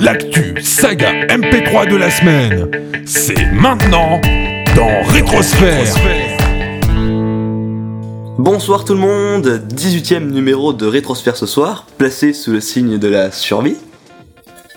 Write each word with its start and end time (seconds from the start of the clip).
L'actu 0.00 0.62
saga 0.62 1.12
MP3 1.26 1.90
de 1.90 1.96
la 1.96 2.10
semaine, 2.10 2.70
c'est 3.04 3.50
maintenant 3.52 4.20
dans 4.76 5.02
Rétrosphère. 5.08 5.84
Bonsoir 8.38 8.84
tout 8.84 8.94
le 8.94 9.00
monde, 9.00 9.62
18ème 9.74 10.30
numéro 10.30 10.72
de 10.72 10.86
Rétrosphère 10.86 11.36
ce 11.36 11.46
soir, 11.46 11.86
placé 11.98 12.32
sous 12.32 12.52
le 12.52 12.60
signe 12.60 12.98
de 12.98 13.08
la 13.08 13.32
survie. 13.32 13.76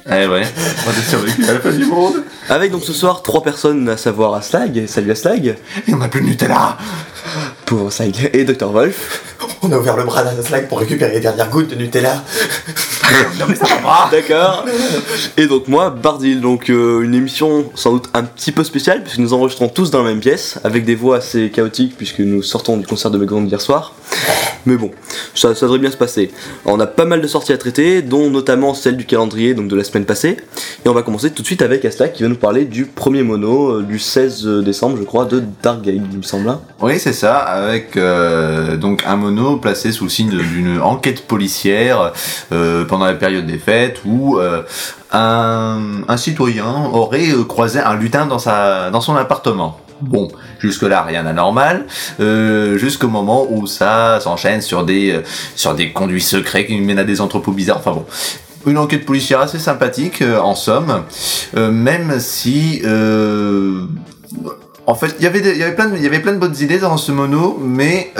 Eh 0.07 0.25
ouais, 0.25 0.41
on 0.87 0.89
a 0.89 0.93
survécu 0.93 1.43
à 1.43 1.53
la 1.53 1.59
fin 1.59 1.71
du 1.71 1.85
monde. 1.85 2.23
Avec 2.49 2.71
donc 2.71 2.83
ce 2.83 2.93
soir 2.93 3.21
trois 3.21 3.43
personnes, 3.43 3.87
à 3.89 3.97
savoir 3.97 4.33
Aslag, 4.33 4.87
salut 4.87 5.11
Aslag, 5.11 5.57
Et 5.87 5.93
on 5.93 5.97
n'a 5.97 6.07
plus 6.07 6.21
de 6.21 6.25
Nutella. 6.25 6.77
Pour 7.69 7.85
Aslag 7.85 8.31
et 8.33 8.45
Dr 8.45 8.71
Wolf. 8.71 9.37
On 9.61 9.71
a 9.71 9.77
ouvert 9.77 9.95
le 9.95 10.03
bras 10.03 10.23
d'Aslag 10.23 10.67
pour 10.67 10.79
récupérer 10.79 11.13
les 11.13 11.19
dernières 11.19 11.51
gouttes 11.51 11.69
de 11.69 11.75
Nutella. 11.75 12.23
Non 13.39 13.45
mais 13.47 13.55
ça 13.55 13.65
va 13.65 13.75
pas. 13.77 14.09
D'accord. 14.11 14.65
Et 15.37 15.47
donc 15.47 15.67
moi, 15.67 15.89
Bardil, 15.89 16.41
donc 16.41 16.69
euh, 16.69 17.01
une 17.01 17.13
émission 17.13 17.65
sans 17.75 17.93
doute 17.93 18.09
un 18.13 18.23
petit 18.23 18.51
peu 18.51 18.63
spéciale 18.63 19.03
puisque 19.03 19.19
nous 19.19 19.33
enregistrons 19.33 19.69
tous 19.69 19.91
dans 19.91 20.03
la 20.03 20.09
même 20.09 20.19
pièce 20.19 20.59
avec 20.63 20.85
des 20.85 20.95
voix 20.95 21.17
assez 21.17 21.49
chaotiques 21.49 21.95
puisque 21.97 22.19
nous 22.19 22.43
sortons 22.43 22.77
du 22.77 22.85
concert 22.85 23.11
de 23.11 23.17
Megan 23.17 23.47
hier 23.47 23.61
soir. 23.61 23.93
Mais 24.65 24.75
bon, 24.75 24.91
ça, 25.35 25.55
ça 25.55 25.65
devrait 25.65 25.79
bien 25.79 25.89
se 25.91 25.97
passer. 25.97 26.31
Alors, 26.65 26.77
on 26.77 26.79
a 26.81 26.85
pas 26.87 27.05
mal 27.05 27.21
de 27.21 27.27
sorties 27.27 27.53
à 27.53 27.57
traiter, 27.57 28.01
dont 28.01 28.29
notamment 28.29 28.73
celle 28.73 28.97
du 28.97 29.05
calendrier 29.05 29.53
donc 29.53 29.69
de 29.69 29.75
la 29.75 29.83
semaine 29.85 30.05
passée. 30.05 30.37
Et 30.85 30.89
on 30.89 30.93
va 30.93 31.01
commencer 31.01 31.31
tout 31.31 31.41
de 31.41 31.47
suite 31.47 31.61
avec 31.61 31.85
Aslag 31.85 32.11
qui 32.11 32.23
va 32.23 32.29
nous 32.29 32.35
parler 32.35 32.65
du 32.65 32.85
premier 32.85 33.23
mono 33.23 33.77
euh, 33.77 33.83
du 33.83 33.99
16 33.99 34.45
décembre, 34.63 34.97
je 34.99 35.03
crois, 35.03 35.25
de 35.25 35.41
Dark 35.63 35.81
Gate, 35.81 35.95
il 36.11 36.17
me 36.17 36.23
semble. 36.23 36.49
hein. 36.49 36.59
Oui 36.81 36.99
c'est 36.99 37.13
ça, 37.13 37.37
avec 37.37 37.95
euh, 37.97 38.75
donc 38.77 39.03
un 39.05 39.15
mono 39.15 39.57
placé 39.57 39.91
sous 39.91 40.03
le 40.05 40.09
signe 40.09 40.29
d'une 40.29 40.79
enquête 40.81 41.25
policière 41.25 42.11
euh, 42.51 42.85
pendant 42.85 42.98
la 43.05 43.13
période 43.13 43.45
des 43.45 43.57
fêtes 43.57 44.01
où 44.05 44.37
euh, 44.37 44.63
un, 45.11 46.17
citoyen 46.17 46.85
aurait 46.91 47.29
euh, 47.31 47.43
croisé 47.43 47.79
un 47.79 47.95
lutin 47.95 48.25
dans, 48.25 48.39
sa, 48.39 48.91
dans 48.91 49.01
son 49.01 49.15
appartement. 49.15 49.79
Bon, 50.01 50.29
jusque-là 50.59 51.03
rien 51.03 51.23
d'anormal, 51.23 51.85
euh, 52.21 52.77
jusqu'au 52.77 53.09
moment 53.09 53.47
où 53.49 53.67
ça 53.67 54.19
s'enchaîne 54.21 54.61
sur 54.61 54.85
des 54.85 55.21
sur 55.57 55.75
des 55.75 55.91
conduits 55.91 56.21
secrets 56.21 56.65
qui 56.65 56.79
mènent 56.79 56.99
à 56.99 57.03
des 57.03 57.19
entrepôts 57.19 57.51
bizarres. 57.51 57.79
Enfin 57.79 57.91
bon, 57.91 58.05
une 58.65 58.77
enquête 58.77 59.05
policière 59.05 59.41
assez 59.41 59.59
sympathique 59.59 60.23
en 60.41 60.55
somme, 60.55 61.03
même 61.57 62.17
si 62.21 62.81
en 64.87 64.95
fait 64.95 65.15
il 65.19 65.25
y 65.25 65.27
il 65.27 65.63
avait 65.63 65.75
plein 65.75 65.89
de, 65.89 65.97
il 65.97 66.03
y 66.03 66.07
avait 66.07 66.21
plein 66.21 66.31
de 66.31 66.39
bonnes 66.39 66.55
idées 66.61 66.79
dans 66.79 66.95
ce 66.95 67.11
mono, 67.11 67.59
mais 67.61 68.13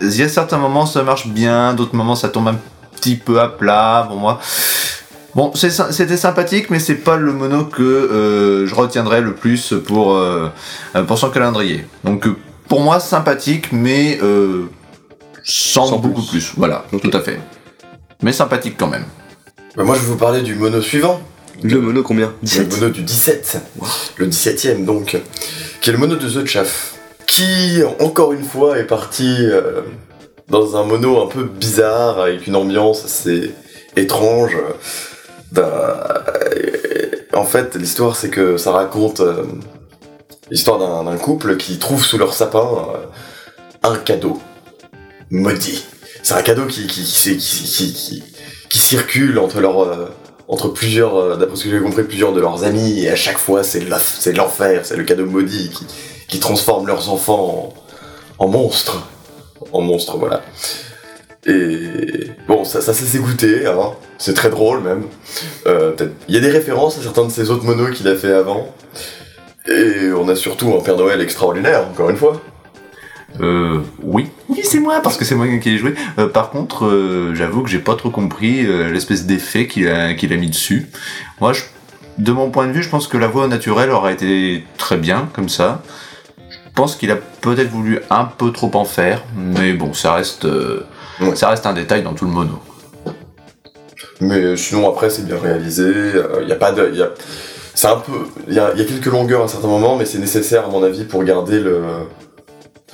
il 0.00 0.16
y 0.16 0.22
a 0.22 0.28
certains 0.28 0.58
moments 0.58 0.86
ça 0.86 1.04
marche 1.04 1.28
bien, 1.28 1.72
d'autres 1.74 1.94
moments 1.94 2.16
ça 2.16 2.30
tombe 2.30 2.48
un 2.48 2.56
petit 3.02 3.16
peu 3.16 3.40
à 3.40 3.48
plat 3.48 4.04
pour 4.08 4.16
moi. 4.16 4.40
Bon, 5.34 5.50
c'était 5.54 6.16
sympathique, 6.18 6.68
mais 6.70 6.78
c'est 6.78 6.94
pas 6.94 7.16
le 7.16 7.32
mono 7.32 7.64
que 7.64 7.82
euh, 7.82 8.66
je 8.66 8.74
retiendrai 8.74 9.22
le 9.22 9.34
plus 9.34 9.72
pour, 9.86 10.14
euh, 10.14 10.48
euh, 10.94 11.02
pour 11.04 11.18
son 11.18 11.30
calendrier. 11.30 11.86
Donc, 12.04 12.26
pour 12.68 12.80
moi, 12.82 13.00
sympathique, 13.00 13.72
mais 13.72 14.18
euh, 14.22 14.66
sans, 15.42 15.86
Sans 15.86 15.98
beaucoup 15.98 16.20
plus. 16.22 16.50
plus. 16.50 16.52
Voilà, 16.58 16.84
tout 16.90 17.10
à 17.14 17.20
fait. 17.20 17.40
Mais 18.22 18.32
sympathique 18.32 18.76
quand 18.78 18.88
même. 18.88 19.04
Bah, 19.74 19.84
moi, 19.84 19.96
je 19.96 20.00
vais 20.00 20.06
vous 20.08 20.16
parler 20.16 20.42
du 20.42 20.54
mono 20.54 20.82
suivant. 20.82 21.20
Le 21.62 21.80
mono 21.80 22.02
combien? 22.02 22.32
Le 22.42 22.46
17 22.46 22.72
mono 22.80 22.90
du 22.90 23.02
17. 23.02 23.60
Le 24.16 24.26
17ème, 24.28 24.84
donc. 24.84 25.16
Qui 25.80 25.90
est 25.90 25.92
le 25.92 25.98
mono 25.98 26.16
de 26.16 26.28
The 26.28 26.46
Chaff. 26.46 26.94
Qui, 27.26 27.80
encore 28.00 28.32
une 28.34 28.44
fois, 28.44 28.78
est 28.78 28.86
parti 28.86 29.34
euh, 29.40 29.80
dans 30.48 30.76
un 30.76 30.84
mono 30.84 31.22
un 31.22 31.26
peu 31.28 31.44
bizarre, 31.44 32.20
avec 32.20 32.46
une 32.46 32.56
ambiance 32.56 33.04
assez 33.04 33.52
étrange. 33.96 34.56
d'un- 35.52 35.96
En 37.34 37.44
fait, 37.44 37.74
l'histoire, 37.76 38.14
c'est 38.16 38.28
que 38.30 38.56
ça 38.58 38.72
raconte 38.72 39.20
euh, 39.20 39.44
l'histoire 40.50 40.78
d'un 41.04 41.16
couple 41.16 41.56
qui 41.56 41.78
trouve 41.78 42.04
sous 42.04 42.18
leur 42.18 42.34
sapin 42.34 42.60
euh, 42.94 43.06
un 43.82 43.96
cadeau 43.96 44.38
maudit. 45.30 45.84
C'est 46.22 46.34
un 46.34 46.42
cadeau 46.42 46.66
qui, 46.66 46.86
qui, 46.86 47.02
qui, 47.02 48.78
circule 48.78 49.38
entre 49.38 49.60
leurs 49.60 49.82
euh, 49.82 50.08
entre 50.48 50.68
plusieurs, 50.68 51.16
euh, 51.16 51.36
d'après 51.36 51.56
ce 51.56 51.64
que 51.64 51.70
j'ai 51.70 51.80
compris, 51.80 52.02
plusieurs 52.04 52.32
de 52.34 52.40
leurs 52.40 52.64
amis, 52.64 53.00
et 53.04 53.08
à 53.10 53.16
chaque 53.16 53.38
fois 53.38 53.62
c'est 53.64 53.80
l'enfer, 54.34 54.84
c'est 54.84 54.96
le 54.96 55.04
cadeau 55.04 55.24
maudit 55.26 55.70
qui, 55.70 55.86
qui 56.28 56.38
transforme 56.40 56.86
leurs 56.86 57.08
enfants 57.08 57.72
en, 58.38 58.44
en 58.44 58.48
monstres. 58.48 59.06
En 59.72 59.80
monstres, 59.80 60.16
voilà. 60.18 60.42
Et 61.46 62.30
bon, 62.46 62.64
ça, 62.64 62.80
ça 62.80 62.92
s'est 62.94 63.18
goûté, 63.18 63.66
hein. 63.66 63.90
c'est 64.18 64.34
très 64.34 64.48
drôle 64.48 64.80
même. 64.80 65.02
Euh, 65.66 65.90
peut-être- 65.90 66.12
Il 66.28 66.34
y 66.34 66.38
a 66.38 66.40
des 66.40 66.50
références 66.50 66.98
à 66.98 67.02
certains 67.02 67.24
de 67.24 67.30
ces 67.32 67.50
autres 67.50 67.64
monos 67.64 67.90
qu'il 67.90 68.06
a 68.08 68.14
fait 68.14 68.32
avant. 68.32 68.72
Et 69.68 70.10
on 70.16 70.28
a 70.28 70.36
surtout 70.36 70.72
un 70.78 70.82
Père 70.82 70.96
Noël 70.96 71.20
extraordinaire, 71.20 71.86
encore 71.90 72.10
une 72.10 72.16
fois. 72.16 72.40
Euh, 73.40 73.80
oui. 74.02 74.28
Oui, 74.48 74.60
c'est 74.62 74.78
moi, 74.78 75.00
parce 75.02 75.16
que 75.16 75.24
c'est 75.24 75.34
moi 75.34 75.46
qui 75.60 75.70
ai 75.70 75.78
joué. 75.78 75.94
Euh, 76.18 76.28
par 76.28 76.50
contre, 76.50 76.84
euh, 76.86 77.34
j'avoue 77.34 77.62
que 77.62 77.70
j'ai 77.70 77.78
pas 77.78 77.94
trop 77.96 78.10
compris 78.10 78.64
euh, 78.66 78.90
l'espèce 78.92 79.24
d'effet 79.26 79.66
qu'il 79.66 79.88
a, 79.88 80.14
qu'il 80.14 80.32
a 80.32 80.36
mis 80.36 80.50
dessus. 80.50 80.88
Moi, 81.40 81.52
je, 81.54 81.62
de 82.18 82.30
mon 82.32 82.50
point 82.50 82.66
de 82.66 82.72
vue, 82.72 82.82
je 82.82 82.88
pense 82.88 83.08
que 83.08 83.16
la 83.16 83.26
voix 83.28 83.48
naturelle 83.48 83.90
aurait 83.90 84.12
été 84.12 84.64
très 84.78 84.96
bien, 84.96 85.28
comme 85.32 85.48
ça. 85.48 85.82
Je 86.72 86.76
pense 86.76 86.96
qu'il 86.96 87.10
a 87.10 87.16
peut-être 87.16 87.68
voulu 87.70 88.00
un 88.08 88.24
peu 88.24 88.50
trop 88.50 88.70
en 88.74 88.86
faire, 88.86 89.22
mais 89.36 89.74
bon, 89.74 89.92
ça 89.92 90.14
reste, 90.14 90.46
euh, 90.46 90.80
Ouais. 91.20 91.36
ça 91.36 91.50
reste 91.50 91.66
un 91.66 91.74
détail 91.74 92.02
dans 92.02 92.14
tout 92.14 92.24
le 92.24 92.30
mono. 92.30 92.58
Mais 94.22 94.56
sinon, 94.56 94.88
après, 94.88 95.10
c'est 95.10 95.26
bien 95.26 95.36
réalisé. 95.38 95.84
Il 96.42 96.48
y 96.48 96.52
a 96.52 96.56
pas 96.56 96.72
de. 96.72 96.90
y 96.94 97.02
a- 97.02 97.10
C'est 97.74 97.88
un 97.88 97.96
peu. 97.96 98.12
Il 98.48 98.54
y 98.54 98.58
a, 98.58 98.74
y 98.74 98.80
a 98.80 98.84
quelques 98.84 99.06
longueurs 99.06 99.42
à 99.42 99.48
certains 99.48 99.68
moments, 99.68 99.96
mais 99.96 100.06
c'est 100.06 100.18
nécessaire, 100.18 100.64
à 100.64 100.68
mon 100.68 100.82
avis, 100.82 101.04
pour 101.04 101.22
garder 101.24 101.60
le, 101.60 101.82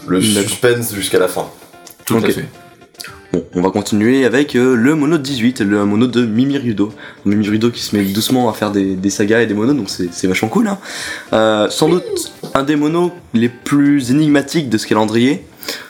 le 0.09 0.21
suspense 0.21 0.93
jusqu'à 0.95 1.19
la 1.21 1.29
fin. 1.29 1.47
Tout 2.05 2.17
à 2.17 2.29
fait. 2.31 2.47
Bon, 3.33 3.45
on 3.55 3.61
va 3.61 3.71
continuer 3.71 4.25
avec 4.25 4.57
euh, 4.57 4.75
le 4.75 4.95
mono 4.95 5.19
de 5.19 5.23
18, 5.23 5.61
le 5.61 5.85
mono 5.85 6.07
de 6.07 6.25
Mimi 6.25 6.57
Rudo. 6.57 6.93
Mimi 7.27 7.47
Rudo 7.47 7.71
qui 7.71 7.83
se 7.83 7.95
met 7.95 8.03
doucement 8.05 8.49
à 8.49 8.55
faire 8.55 8.71
des, 8.71 8.97
des 8.97 9.11
sagas 9.11 9.41
et 9.43 9.47
des 9.47 9.53
monos, 9.53 9.75
donc 9.75 9.91
c'est 9.91 10.09
c'est 10.13 10.27
vachement 10.27 10.49
cool. 10.49 10.67
Hein. 10.67 10.79
Euh, 11.35 11.69
sans 11.69 11.91
doute 11.91 12.33
un 12.59 12.65
des 12.65 12.77
monos 12.77 13.13
les 13.35 13.49
plus 13.49 14.11
énigmatiques 14.11 14.69
de 14.69 14.79
ce 14.79 14.87
calendrier. 14.87 15.45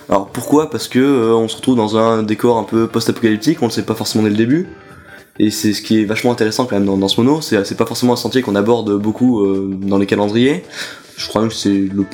Alors 0.09 0.29
pourquoi? 0.29 0.71
Parce 0.71 0.89
que 0.89 0.99
euh, 0.99 1.35
on 1.35 1.49
se 1.49 1.57
retrouve 1.57 1.77
dans 1.77 1.97
un 1.97 2.23
décor 2.23 2.59
un 2.59 2.65
peu 2.65 2.87
post-apocalyptique, 2.87 3.63
on 3.63 3.67
ne 3.67 3.71
sait 3.71 3.83
pas 3.83 3.95
forcément 3.95 4.25
dès 4.25 4.31
le 4.31 4.37
début. 4.37 4.69
Et 5.39 5.51
c'est 5.51 5.73
ce 5.73 5.83
qui 5.83 6.01
est 6.01 6.05
vachement 6.05 6.33
intéressant 6.33 6.67
quand 6.67 6.75
même 6.77 6.85
dans, 6.85 6.97
dans 6.97 7.07
ce 7.09 7.21
mono, 7.21 7.41
c'est 7.41 7.77
pas 7.77 7.87
forcément 7.87 8.15
un 8.15 8.17
sentier 8.17 8.43
qu'on 8.43 8.57
aborde 8.57 8.97
beaucoup 8.99 9.41
euh, 9.45 9.71
dans 9.83 9.97
les 9.99 10.07
calendriers. 10.07 10.65
Je 11.17 11.29
crois 11.29 11.41
même 11.43 11.51
que 11.51 11.57
c'est 11.57 11.71
le 11.71 12.05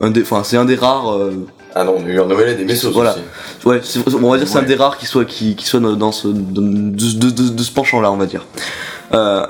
un 0.00 0.10
des, 0.10 0.22
enfin 0.22 0.42
c'est 0.44 0.56
un 0.56 0.64
des 0.64 0.76
rares 0.76 1.12
euh, 1.12 1.32
Ah 1.74 1.82
non, 1.84 1.96
on 1.98 2.04
a 2.06 2.08
eu 2.08 2.20
un 2.20 2.26
Noël 2.26 2.48
et 2.50 2.54
des 2.54 2.64
Messos 2.64 2.92
Voilà. 2.92 3.14
aussi. 3.14 3.66
Ouais, 3.66 3.80
on 4.22 4.30
va 4.30 4.36
dire 4.36 4.46
que 4.46 4.52
c'est 4.52 4.58
un 4.58 4.62
des 4.62 4.74
rares 4.76 4.96
qui 4.98 5.06
soit 5.06 5.24
qui, 5.24 5.56
qui 5.56 5.64
soit 5.66 5.80
dans 5.80 6.12
ce 6.12 6.28
de, 6.28 6.60
de, 6.60 7.30
de- 7.30 7.48
de 7.50 7.62
ce 7.62 7.72
penchant 7.72 8.00
là, 8.00 8.12
on 8.12 8.16
va 8.16 8.26
dire. 8.26 8.46
Euh, 9.12 9.44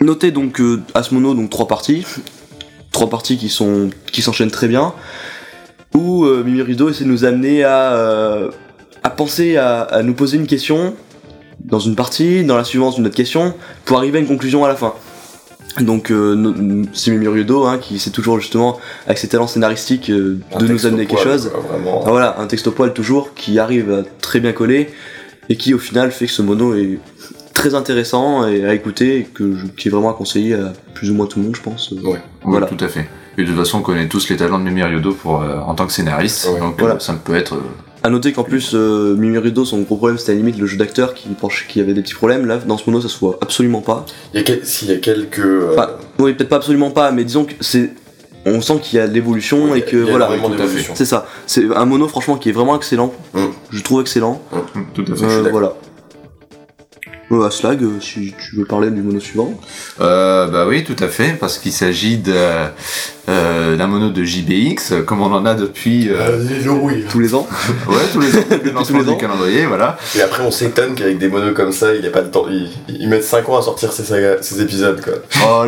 notez 0.00 0.30
donc 0.30 0.60
euh, 0.60 0.80
à 0.94 1.02
ce 1.02 1.12
mono 1.14 1.34
donc 1.34 1.50
trois 1.50 1.66
parties, 1.68 2.04
trois 2.94 3.10
parties 3.10 3.36
qui 3.36 3.50
sont 3.50 3.90
qui 4.10 4.22
s'enchaînent 4.22 4.50
très 4.50 4.68
bien, 4.68 4.94
où 5.94 6.24
euh, 6.24 6.42
Mimi 6.42 6.62
Rideau 6.62 6.88
essaie 6.88 7.04
de 7.04 7.10
nous 7.10 7.26
amener 7.26 7.62
à 7.64 7.92
euh, 7.92 8.50
à 9.02 9.10
penser 9.10 9.58
à, 9.58 9.82
à 9.82 10.02
nous 10.02 10.14
poser 10.14 10.38
une 10.38 10.46
question 10.46 10.94
dans 11.62 11.80
une 11.80 11.96
partie, 11.96 12.44
dans 12.44 12.56
la 12.56 12.64
suivante 12.64 12.96
une 12.98 13.06
autre 13.06 13.14
question, 13.14 13.54
pour 13.84 13.98
arriver 13.98 14.18
à 14.18 14.20
une 14.22 14.26
conclusion 14.26 14.64
à 14.64 14.68
la 14.68 14.76
fin. 14.76 14.94
Donc 15.80 16.10
euh, 16.12 16.84
c'est 16.92 17.10
Mimi 17.10 17.26
Rideau 17.26 17.64
hein, 17.64 17.78
qui 17.78 17.98
sait 17.98 18.10
toujours 18.10 18.38
justement 18.38 18.78
avec 19.06 19.18
ses 19.18 19.26
talents 19.28 19.48
scénaristiques 19.48 20.08
euh, 20.08 20.38
de 20.60 20.66
nous 20.68 20.86
amener 20.86 21.06
quelque 21.06 21.22
poil, 21.22 21.34
chose. 21.34 21.50
vraiment. 21.68 22.04
Ah, 22.06 22.10
voilà, 22.10 22.38
un 22.38 22.46
texte 22.46 22.68
au 22.68 22.70
poil 22.70 22.92
toujours 22.92 23.34
qui 23.34 23.58
arrive 23.58 23.90
à 23.90 24.02
très 24.20 24.38
bien 24.38 24.52
coller 24.52 24.88
et 25.48 25.56
qui 25.56 25.74
au 25.74 25.78
final 25.78 26.12
fait 26.12 26.26
que 26.26 26.32
ce 26.32 26.42
mono 26.42 26.74
est 26.76 27.00
très 27.64 27.74
intéressant 27.74 28.46
et 28.46 28.64
à 28.64 28.74
écouter 28.74 29.18
et 29.18 29.22
que 29.22 29.56
je- 29.56 29.66
qui 29.66 29.88
est 29.88 29.90
vraiment 29.90 30.10
à 30.10 30.14
conseiller 30.14 30.54
à 30.54 30.72
plus 30.94 31.10
ou 31.10 31.14
moins 31.14 31.26
tout 31.26 31.38
le 31.38 31.46
monde, 31.46 31.56
je 31.56 31.62
pense. 31.62 31.90
Ouais. 31.92 31.98
Oui, 32.04 32.18
Voilà. 32.44 32.66
tout 32.66 32.82
à 32.84 32.88
fait. 32.88 33.06
Et 33.38 33.42
de 33.42 33.48
toute 33.48 33.56
façon, 33.56 33.78
on 33.78 33.82
connaît 33.82 34.06
tous 34.06 34.28
les 34.28 34.36
talents 34.36 34.58
de 34.58 34.64
Mimi 34.64 34.82
Riodo 34.82 35.12
pour, 35.12 35.42
euh, 35.42 35.58
en 35.66 35.74
tant 35.74 35.86
que 35.86 35.92
scénariste, 35.92 36.48
Ouais. 36.52 36.60
donc 36.60 36.74
Voilà. 36.78 36.96
euh, 36.96 36.98
ça 36.98 37.14
peut 37.14 37.34
être... 37.34 37.54
euh, 37.54 37.60
À 38.02 38.10
noter 38.10 38.32
qu'en 38.32 38.44
plus, 38.44 38.72
euh, 38.74 39.16
Mimi 39.16 39.38
Rudo, 39.38 39.64
son 39.64 39.78
gros 39.80 39.96
problème 39.96 40.18
c'était 40.18 40.32
à 40.32 40.34
la 40.34 40.40
limite 40.42 40.58
le 40.58 40.66
jeu 40.66 40.76
d'acteur 40.76 41.14
qui, 41.14 41.26
penche- 41.30 41.66
qui 41.66 41.80
avait 41.80 41.94
des 41.94 42.02
petits 42.02 42.12
problèmes. 42.14 42.44
Là, 42.44 42.58
dans 42.58 42.76
ce 42.76 42.88
mono, 42.90 43.00
ça 43.00 43.08
se 43.08 43.18
voit 43.18 43.38
absolument 43.40 43.80
pas. 43.80 44.04
Il 44.34 44.36
y 44.36 44.40
a 44.40 44.42
quel- 44.42 44.60
y 44.86 44.92
a 44.92 44.96
quelques. 44.98 45.38
euh, 45.38 45.70
Enfin, 45.72 45.88
oui, 46.18 46.34
peut-être 46.34 46.50
pas 46.50 46.56
absolument 46.56 46.90
pas, 46.90 47.12
mais 47.12 47.24
disons 47.24 47.46
que 47.46 47.54
c'est. 47.60 47.92
On 48.44 48.60
sent 48.60 48.78
qu'il 48.82 48.98
y 48.98 49.00
a 49.00 49.08
de 49.08 49.14
l'évolution 49.14 49.74
et 49.74 49.80
que 49.80 49.96
il 49.96 50.04
y 50.04 50.08
a 50.10 50.10
voilà. 50.18 50.28
C'est 50.94 51.06
ça. 51.06 51.26
C'est 51.46 51.64
un 51.74 51.86
mono, 51.86 52.06
franchement, 52.06 52.36
qui 52.36 52.50
est 52.50 52.52
vraiment 52.52 52.76
excellent. 52.76 53.10
Mm. 53.32 53.38
Je 53.70 53.82
trouve 53.82 54.02
excellent. 54.02 54.38
Tout 54.92 55.04
à 55.10 55.16
fait. 55.16 55.24
Euh, 55.24 55.48
voilà. 55.50 55.72
Euh, 57.32 57.46
Aslag, 57.46 57.82
euh, 57.82 58.00
si 58.00 58.34
tu 58.38 58.56
veux 58.56 58.64
parler 58.64 58.90
du 58.90 59.00
mono 59.02 59.18
suivant. 59.18 59.58
Euh, 60.00 60.46
bah 60.48 60.66
oui, 60.68 60.84
tout 60.84 60.96
à 61.02 61.08
fait, 61.08 61.36
parce 61.40 61.58
qu'il 61.58 61.72
s'agit 61.72 62.18
de, 62.18 62.32
euh, 63.28 63.76
d'un 63.76 63.86
mono 63.86 64.10
de 64.10 64.22
JBX, 64.22 64.92
comme 65.06 65.22
on 65.22 65.32
en 65.32 65.44
a 65.46 65.54
depuis 65.54 66.10
euh, 66.10 66.38
les. 66.48 67.02
Tous 67.04 67.20
les 67.20 67.34
ans. 67.34 67.46
ouais, 67.88 67.94
tous 68.12 68.20
les 68.20 68.36
ans, 68.36 68.40
depuis 68.50 68.72
tous 68.86 68.92
les 68.98 69.04
du 69.04 69.10
ans. 69.10 69.16
calendrier, 69.16 69.64
voilà. 69.66 69.96
Et 70.16 70.20
après, 70.20 70.42
on 70.42 70.50
s'étonne 70.50 70.94
qu'avec 70.94 71.18
des 71.18 71.28
monos 71.28 71.54
comme 71.54 71.72
ça, 71.72 71.94
il 71.94 72.04
y 72.04 72.06
a 72.06 72.10
pas 72.10 72.20
le 72.20 72.30
temps. 72.30 72.44
Ils, 72.50 72.68
ils 72.88 73.08
mettent 73.08 73.24
5 73.24 73.48
ans 73.48 73.58
à 73.58 73.62
sortir 73.62 73.92
ces, 73.92 74.02
sagas- 74.04 74.42
ces 74.42 74.60
épisodes, 74.60 75.00
quoi. 75.02 75.14
Oh, 75.46 75.64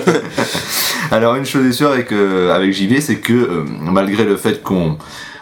Alors 1.12 1.34
une 1.36 1.44
chose 1.44 1.66
est 1.66 1.72
sûre 1.72 1.90
avec, 1.90 2.12
euh, 2.12 2.52
avec 2.54 2.72
JB, 2.72 3.00
c'est 3.00 3.16
que 3.16 3.32
euh, 3.32 3.64
malgré 3.80 4.24
le 4.24 4.36
fait 4.36 4.62
qu'on 4.62 4.96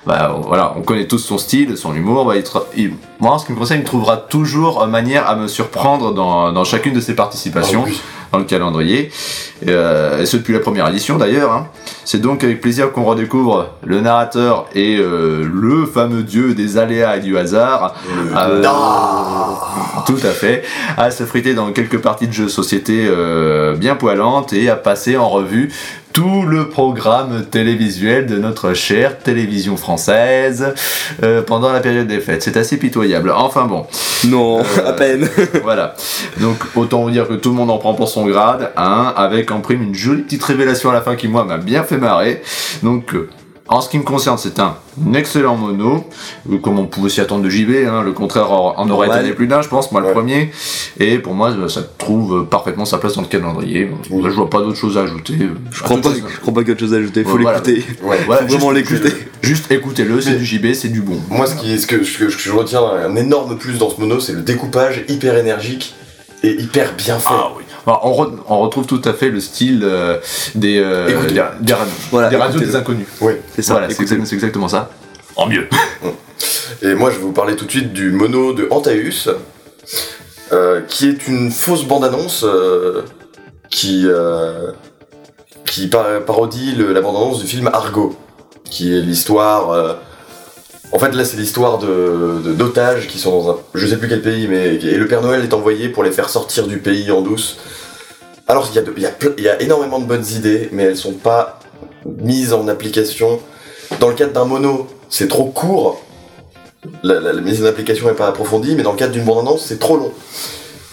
bah, 0.06 0.36
voilà, 0.46 0.74
on 0.76 0.82
connaît 0.82 1.06
tous 1.06 1.18
son 1.18 1.38
style, 1.38 1.76
son 1.76 1.94
humour, 1.94 2.24
bah, 2.24 2.36
il 2.36 2.42
tra- 2.42 2.64
il- 2.76 2.94
moi 3.20 3.32
en 3.32 3.38
ce 3.38 3.46
qui 3.46 3.52
me 3.52 3.58
concerne, 3.58 3.80
il 3.80 3.84
trouvera 3.84 4.16
toujours 4.16 4.82
une 4.82 4.90
manière 4.90 5.28
à 5.28 5.36
me 5.36 5.48
surprendre 5.48 6.12
dans, 6.14 6.52
dans 6.52 6.64
chacune 6.64 6.94
de 6.94 7.00
ses 7.00 7.14
participations. 7.14 7.84
Dans 8.30 8.36
le 8.40 8.44
calendrier, 8.44 9.10
et, 9.62 9.68
euh, 9.70 10.20
et 10.20 10.26
ce 10.26 10.36
depuis 10.36 10.52
la 10.52 10.58
première 10.60 10.86
édition 10.88 11.16
d'ailleurs. 11.16 11.50
hein. 11.50 11.66
C'est 12.04 12.20
donc 12.20 12.44
avec 12.44 12.60
plaisir 12.60 12.92
qu'on 12.92 13.04
redécouvre 13.04 13.68
le 13.86 14.02
narrateur 14.02 14.66
et 14.74 14.98
euh, 14.98 15.48
le 15.50 15.86
fameux 15.86 16.22
dieu 16.24 16.52
des 16.52 16.76
aléas 16.76 17.16
et 17.16 17.20
du 17.20 17.38
hasard, 17.38 17.94
euh, 18.36 18.60
tout 20.06 20.18
à 20.22 20.30
fait, 20.32 20.62
à 20.98 21.10
se 21.10 21.24
friter 21.24 21.54
dans 21.54 21.72
quelques 21.72 22.00
parties 22.02 22.26
de 22.28 22.32
jeux 22.34 22.48
société 22.50 23.06
euh, 23.08 23.74
bien 23.76 23.94
poilantes 23.94 24.52
et 24.52 24.68
à 24.68 24.76
passer 24.76 25.16
en 25.16 25.30
revue 25.30 25.72
tout 26.18 26.42
le 26.42 26.68
programme 26.68 27.44
télévisuel 27.44 28.26
de 28.26 28.38
notre 28.38 28.74
chère 28.74 29.20
télévision 29.20 29.76
française 29.76 30.74
euh, 31.22 31.42
pendant 31.42 31.70
la 31.72 31.78
période 31.78 32.08
des 32.08 32.18
fêtes. 32.18 32.42
C'est 32.42 32.56
assez 32.56 32.76
pitoyable. 32.76 33.30
Enfin 33.30 33.66
bon, 33.66 33.86
Non, 34.26 34.58
Euh, 34.58 34.88
à 34.88 34.94
peine. 34.94 35.28
voilà. 35.62 35.94
Donc 36.40 36.56
autant 36.74 37.02
vous 37.02 37.12
dire 37.12 37.28
que 37.28 37.34
tout 37.34 37.50
le 37.50 37.54
monde 37.54 37.70
en 37.70 37.78
prend 37.78 37.94
pour 37.94 38.08
son 38.08 38.26
grade, 38.26 38.72
hein, 38.76 39.12
avec 39.16 39.52
en 39.52 39.60
prime 39.60 39.80
une 39.80 39.94
jolie 39.94 40.22
petite 40.22 40.42
révélation 40.42 40.90
à 40.90 40.92
la 40.92 41.02
fin 41.02 41.14
qui 41.14 41.28
moi 41.28 41.44
m'a 41.44 41.56
bien 41.58 41.84
fait 41.84 41.98
marrer. 41.98 42.42
Donc 42.82 43.14
euh, 43.14 43.28
en 43.68 43.80
ce 43.80 43.88
qui 43.88 43.98
me 43.98 44.02
concerne, 44.02 44.38
c'est 44.38 44.58
un 44.58 44.74
excellent 45.14 45.54
mono, 45.54 46.04
comme 46.62 46.78
on 46.78 46.86
pouvait 46.86 47.10
s'y 47.10 47.20
attendre 47.20 47.42
de 47.44 47.50
JB, 47.50 47.86
hein, 47.86 48.02
le 48.02 48.12
contraire 48.12 48.50
en 48.50 48.88
aurait 48.90 49.20
été 49.20 49.34
plus 49.34 49.46
d'un, 49.46 49.60
je 49.62 49.68
pense, 49.68 49.92
moi 49.92 50.00
le 50.00 50.06
Ouais. 50.08 50.12
premier. 50.14 50.50
Et 51.00 51.18
pour 51.18 51.32
moi, 51.34 51.54
ça 51.68 51.82
trouve 51.96 52.46
parfaitement 52.46 52.84
sa 52.84 52.98
place 52.98 53.14
dans 53.14 53.22
le 53.22 53.28
calendrier. 53.28 53.88
Oui. 54.10 54.22
Là, 54.22 54.30
je 54.30 54.34
vois 54.34 54.50
pas 54.50 54.58
d'autres 54.58 54.76
choses 54.78 54.98
à 54.98 55.02
ajouter. 55.02 55.34
Je 55.70 55.82
crois 55.82 56.00
pas, 56.00 56.10
je 56.12 56.40
crois 56.40 56.52
pas 56.54 56.60
qu'il 56.60 56.68
y 56.68 56.70
a 56.70 56.74
autre 56.74 56.80
chose 56.80 56.94
à 56.94 56.96
ajouter. 56.96 57.22
Faut 57.22 57.36
Ouais, 57.36 57.42
voilà. 57.42 57.60
l'écouter. 57.64 57.84
Ouais. 58.02 58.18
Ouais, 58.26 58.36
Faut 58.40 58.46
vraiment 58.46 58.70
l'écouter. 58.72 59.12
Juste 59.42 59.70
écoutez-le, 59.70 60.20
c'est 60.20 60.34
du 60.36 60.44
JB, 60.44 60.72
c'est 60.74 60.88
du 60.88 61.00
bon. 61.00 61.20
Moi, 61.30 61.46
ce, 61.46 61.54
qui, 61.54 61.78
ce, 61.78 61.86
que, 61.86 62.02
ce 62.02 62.18
que 62.18 62.28
je 62.28 62.50
retiens 62.50 62.82
un 62.82 63.14
énorme 63.14 63.56
plus 63.58 63.78
dans 63.78 63.90
ce 63.90 64.00
mono, 64.00 64.18
c'est 64.18 64.32
le 64.32 64.40
découpage 64.42 65.04
hyper 65.08 65.36
énergique 65.36 65.94
et 66.42 66.52
hyper 66.60 66.94
bien 66.94 67.18
fait. 67.18 67.28
Ah 67.30 67.50
oui. 67.56 67.62
On, 67.86 67.92
re- 68.12 68.32
on 68.48 68.58
retrouve 68.58 68.86
tout 68.86 69.00
à 69.04 69.12
fait 69.14 69.30
le 69.30 69.40
style 69.40 69.80
euh, 69.84 70.18
des, 70.56 70.78
euh, 70.78 71.22
des, 71.28 71.34
des- 71.62 71.74
Voilà, 72.10 72.28
des 72.28 72.36
radios 72.36 72.58
des 72.60 72.74
inconnus. 72.76 73.06
Oui. 73.20 73.34
C'est 73.54 73.62
ça. 73.62 73.74
Voilà, 73.74 73.88
c'est 73.90 74.02
exact- 74.02 74.32
exactement 74.32 74.68
ça. 74.68 74.90
En 75.36 75.46
mieux. 75.48 75.68
Et 76.82 76.94
moi, 76.94 77.10
je 77.10 77.16
vais 77.16 77.22
vous 77.22 77.32
parler 77.32 77.54
tout 77.56 77.64
de 77.66 77.70
suite 77.70 77.92
du 77.92 78.10
mono 78.10 78.52
de 78.52 78.66
Antaeus, 78.70 79.30
qui 80.88 81.08
est 81.08 81.28
une 81.28 81.50
fausse 81.50 81.84
bande-annonce 81.84 82.44
euh, 82.44 83.02
qui, 83.70 84.04
euh, 84.06 84.72
qui 85.66 85.88
par- 85.88 86.24
parodie 86.24 86.74
la 86.76 87.00
bande-annonce 87.00 87.40
du 87.40 87.46
film 87.46 87.68
Argo, 87.72 88.14
qui 88.64 88.96
est 88.96 89.00
l'histoire. 89.00 89.70
euh, 89.70 89.94
en 90.90 90.98
fait, 90.98 91.12
là, 91.12 91.24
c'est 91.24 91.36
l'histoire 91.36 91.78
de 91.78 92.52
d'otages 92.54 93.08
qui 93.08 93.18
sont 93.18 93.30
dans 93.42 93.50
un. 93.50 93.56
Je 93.74 93.86
sais 93.86 93.98
plus 93.98 94.08
quel 94.08 94.22
pays, 94.22 94.46
mais. 94.48 94.76
Et 94.76 94.96
le 94.96 95.06
Père 95.06 95.20
Noël 95.20 95.42
est 95.44 95.52
envoyé 95.52 95.90
pour 95.90 96.02
les 96.02 96.12
faire 96.12 96.30
sortir 96.30 96.66
du 96.66 96.78
pays 96.78 97.10
en 97.10 97.20
douce. 97.20 97.58
Alors, 98.46 98.70
il 98.72 98.76
y, 99.02 99.04
a 99.06 99.10
y, 99.36 99.42
y 99.42 99.48
a 99.48 99.60
énormément 99.60 99.98
de 99.98 100.06
bonnes 100.06 100.24
idées, 100.34 100.70
mais 100.72 100.84
elles 100.84 100.96
sont 100.96 101.12
pas 101.12 101.58
mises 102.06 102.54
en 102.54 102.68
application. 102.68 103.40
Dans 104.00 104.08
le 104.08 104.14
cadre 104.14 104.32
d'un 104.32 104.46
mono, 104.46 104.86
c'est 105.10 105.28
trop 105.28 105.44
court, 105.44 106.00
la, 107.02 107.20
la- 107.20 107.32
la 107.32 107.40
mise 107.40 107.62
en 107.62 107.66
application 107.66 108.06
n'est 108.06 108.14
pas 108.14 108.28
approfondie, 108.28 108.74
mais 108.76 108.82
dans 108.82 108.92
le 108.92 108.98
cadre 108.98 109.12
d'une 109.12 109.24
bande-annonce, 109.24 109.64
c'est 109.66 109.78
trop 109.78 109.96
long. 109.96 110.12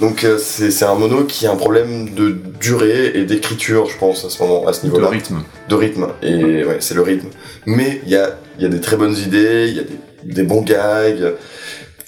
Donc 0.01 0.25
euh, 0.25 0.37
c'est 0.37 0.83
un 0.83 0.95
mono 0.95 1.23
qui 1.23 1.47
a 1.47 1.51
un 1.51 1.55
problème 1.55 2.13
de 2.13 2.35
durée 2.59 3.11
et 3.15 3.23
d'écriture, 3.23 3.87
je 3.87 3.97
pense, 3.97 4.25
à 4.25 4.29
ce 4.29 4.43
moment, 4.43 4.67
à 4.67 4.73
ce 4.73 4.81
De 4.81 4.87
niveau-là. 4.87 5.07
rythme. 5.09 5.41
De 5.69 5.75
rythme. 5.75 6.07
Et 6.21 6.65
ouais, 6.65 6.77
c'est 6.81 6.95
le 6.95 7.01
rythme. 7.01 7.27
Mais 7.65 8.01
il 8.03 8.09
y 8.11 8.15
a, 8.17 8.37
y 8.59 8.65
a 8.65 8.67
des 8.67 8.81
très 8.81 8.97
bonnes 8.97 9.15
idées, 9.15 9.67
il 9.69 9.75
y 9.77 9.79
a 9.79 9.83
des, 9.83 10.33
des 10.33 10.43
bons 10.43 10.61
gags. 10.63 11.33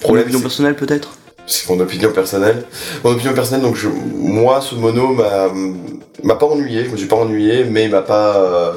Problème, 0.01 0.23
l'opinion 0.25 0.39
c'est- 0.39 0.43
personnelle, 0.43 0.75
peut-être? 0.75 1.17
C'est 1.49 1.69
mon 1.69 1.79
opinion 1.79 2.11
personnelle. 2.11 2.65
Mon 3.05 3.11
opinion 3.11 3.33
personnelle, 3.33 3.61
donc 3.63 3.77
je, 3.77 3.87
moi, 3.87 4.59
ce 4.59 4.75
mono 4.75 5.13
m'a 5.13 6.35
pas 6.35 6.45
ennuyé, 6.45 6.83
je 6.83 6.89
me 6.89 6.97
suis 6.97 7.07
pas 7.07 7.15
ennuyé, 7.15 7.63
mais 7.63 7.85
il 7.85 7.91
m'a 7.91 8.01
pas 8.01 8.35
euh, 8.35 8.71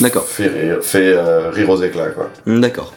D'accord. 0.00 0.24
fait 0.26 0.48
rire, 0.48 0.78
fait 0.82 1.14
euh, 1.14 1.48
rire 1.50 1.70
aux 1.70 1.82
éclats, 1.82 2.08
quoi. 2.10 2.28
D'accord. 2.46 2.92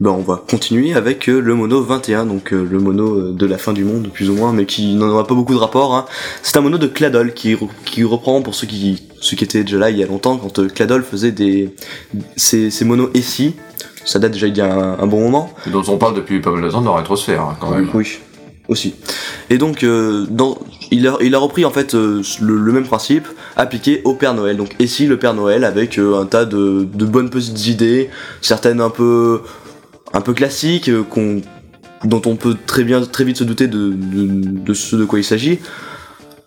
Ben, 0.00 0.10
on 0.10 0.22
va 0.22 0.40
continuer 0.48 0.94
avec 0.94 1.28
euh, 1.28 1.40
le 1.40 1.54
mono 1.54 1.82
21, 1.82 2.26
donc 2.26 2.52
euh, 2.52 2.64
le 2.70 2.78
mono 2.78 3.16
euh, 3.18 3.32
de 3.32 3.46
la 3.46 3.58
fin 3.58 3.72
du 3.72 3.82
monde, 3.82 4.08
plus 4.12 4.30
ou 4.30 4.34
moins, 4.34 4.52
mais 4.52 4.64
qui 4.64 4.94
n'en 4.94 5.08
aura 5.08 5.26
pas 5.26 5.34
beaucoup 5.34 5.54
de 5.54 5.58
rapport. 5.58 5.92
hein. 5.96 6.04
C'est 6.42 6.56
un 6.56 6.60
mono 6.60 6.78
de 6.78 6.86
Cladol 6.86 7.34
qui, 7.34 7.56
qui 7.84 8.04
reprend, 8.04 8.40
pour 8.40 8.54
ceux 8.54 8.68
qui, 8.68 9.02
ceux 9.20 9.36
qui 9.36 9.42
étaient 9.42 9.64
déjà 9.64 9.78
là 9.78 9.90
il 9.90 9.98
y 9.98 10.02
a 10.04 10.06
longtemps, 10.06 10.36
quand 10.36 10.72
Cladol 10.72 11.02
faisait 11.02 11.32
des, 11.32 11.74
ces, 12.36 12.70
ces 12.70 12.84
monos 12.84 13.10
SI. 13.20 13.56
Ça 14.04 14.20
date 14.20 14.32
déjà 14.32 14.46
il 14.46 14.56
y 14.56 14.60
a 14.60 14.72
un, 14.72 15.00
un 15.00 15.06
bon 15.08 15.20
moment. 15.20 15.52
Et 15.66 15.70
dont 15.70 15.82
on 15.88 15.98
parle 15.98 16.14
depuis 16.14 16.40
pas 16.40 16.52
mal 16.52 16.62
de 16.62 16.70
temps 16.70 16.80
dans 16.80 16.94
Rétrosphère, 16.94 17.42
hein, 17.42 17.56
quand 17.60 17.70
même. 17.72 17.90
Oui, 17.92 18.18
aussi. 18.68 18.94
Et 19.50 19.58
donc, 19.58 19.82
euh, 19.82 20.26
dans, 20.30 20.58
il, 20.92 21.08
a, 21.08 21.16
il 21.20 21.34
a 21.34 21.38
repris 21.38 21.64
en 21.64 21.70
fait 21.70 21.94
euh, 21.94 22.22
le, 22.40 22.56
le 22.56 22.72
même 22.72 22.84
principe 22.86 23.26
appliqué 23.56 24.00
au 24.04 24.14
Père 24.14 24.32
Noël. 24.34 24.56
Donc, 24.56 24.76
ici 24.78 25.06
le 25.06 25.18
Père 25.18 25.34
Noël 25.34 25.64
avec 25.64 25.98
euh, 25.98 26.20
un 26.20 26.26
tas 26.26 26.44
de, 26.44 26.86
de 26.90 27.04
bonnes 27.04 27.30
petites 27.30 27.66
idées, 27.66 28.08
certaines 28.40 28.80
un 28.80 28.90
peu, 28.90 29.40
un 30.12 30.20
peu 30.20 30.32
classiques, 30.34 30.88
euh, 30.88 31.02
qu'on, 31.02 31.40
dont 32.04 32.22
on 32.26 32.36
peut 32.36 32.56
très 32.66 32.84
bien, 32.84 33.00
très 33.02 33.24
vite 33.24 33.36
se 33.38 33.44
douter 33.44 33.66
de, 33.66 33.88
de, 33.90 34.26
de 34.60 34.74
ce 34.74 34.96
de 34.96 35.04
quoi 35.04 35.18
il 35.18 35.24
s'agit. 35.24 35.58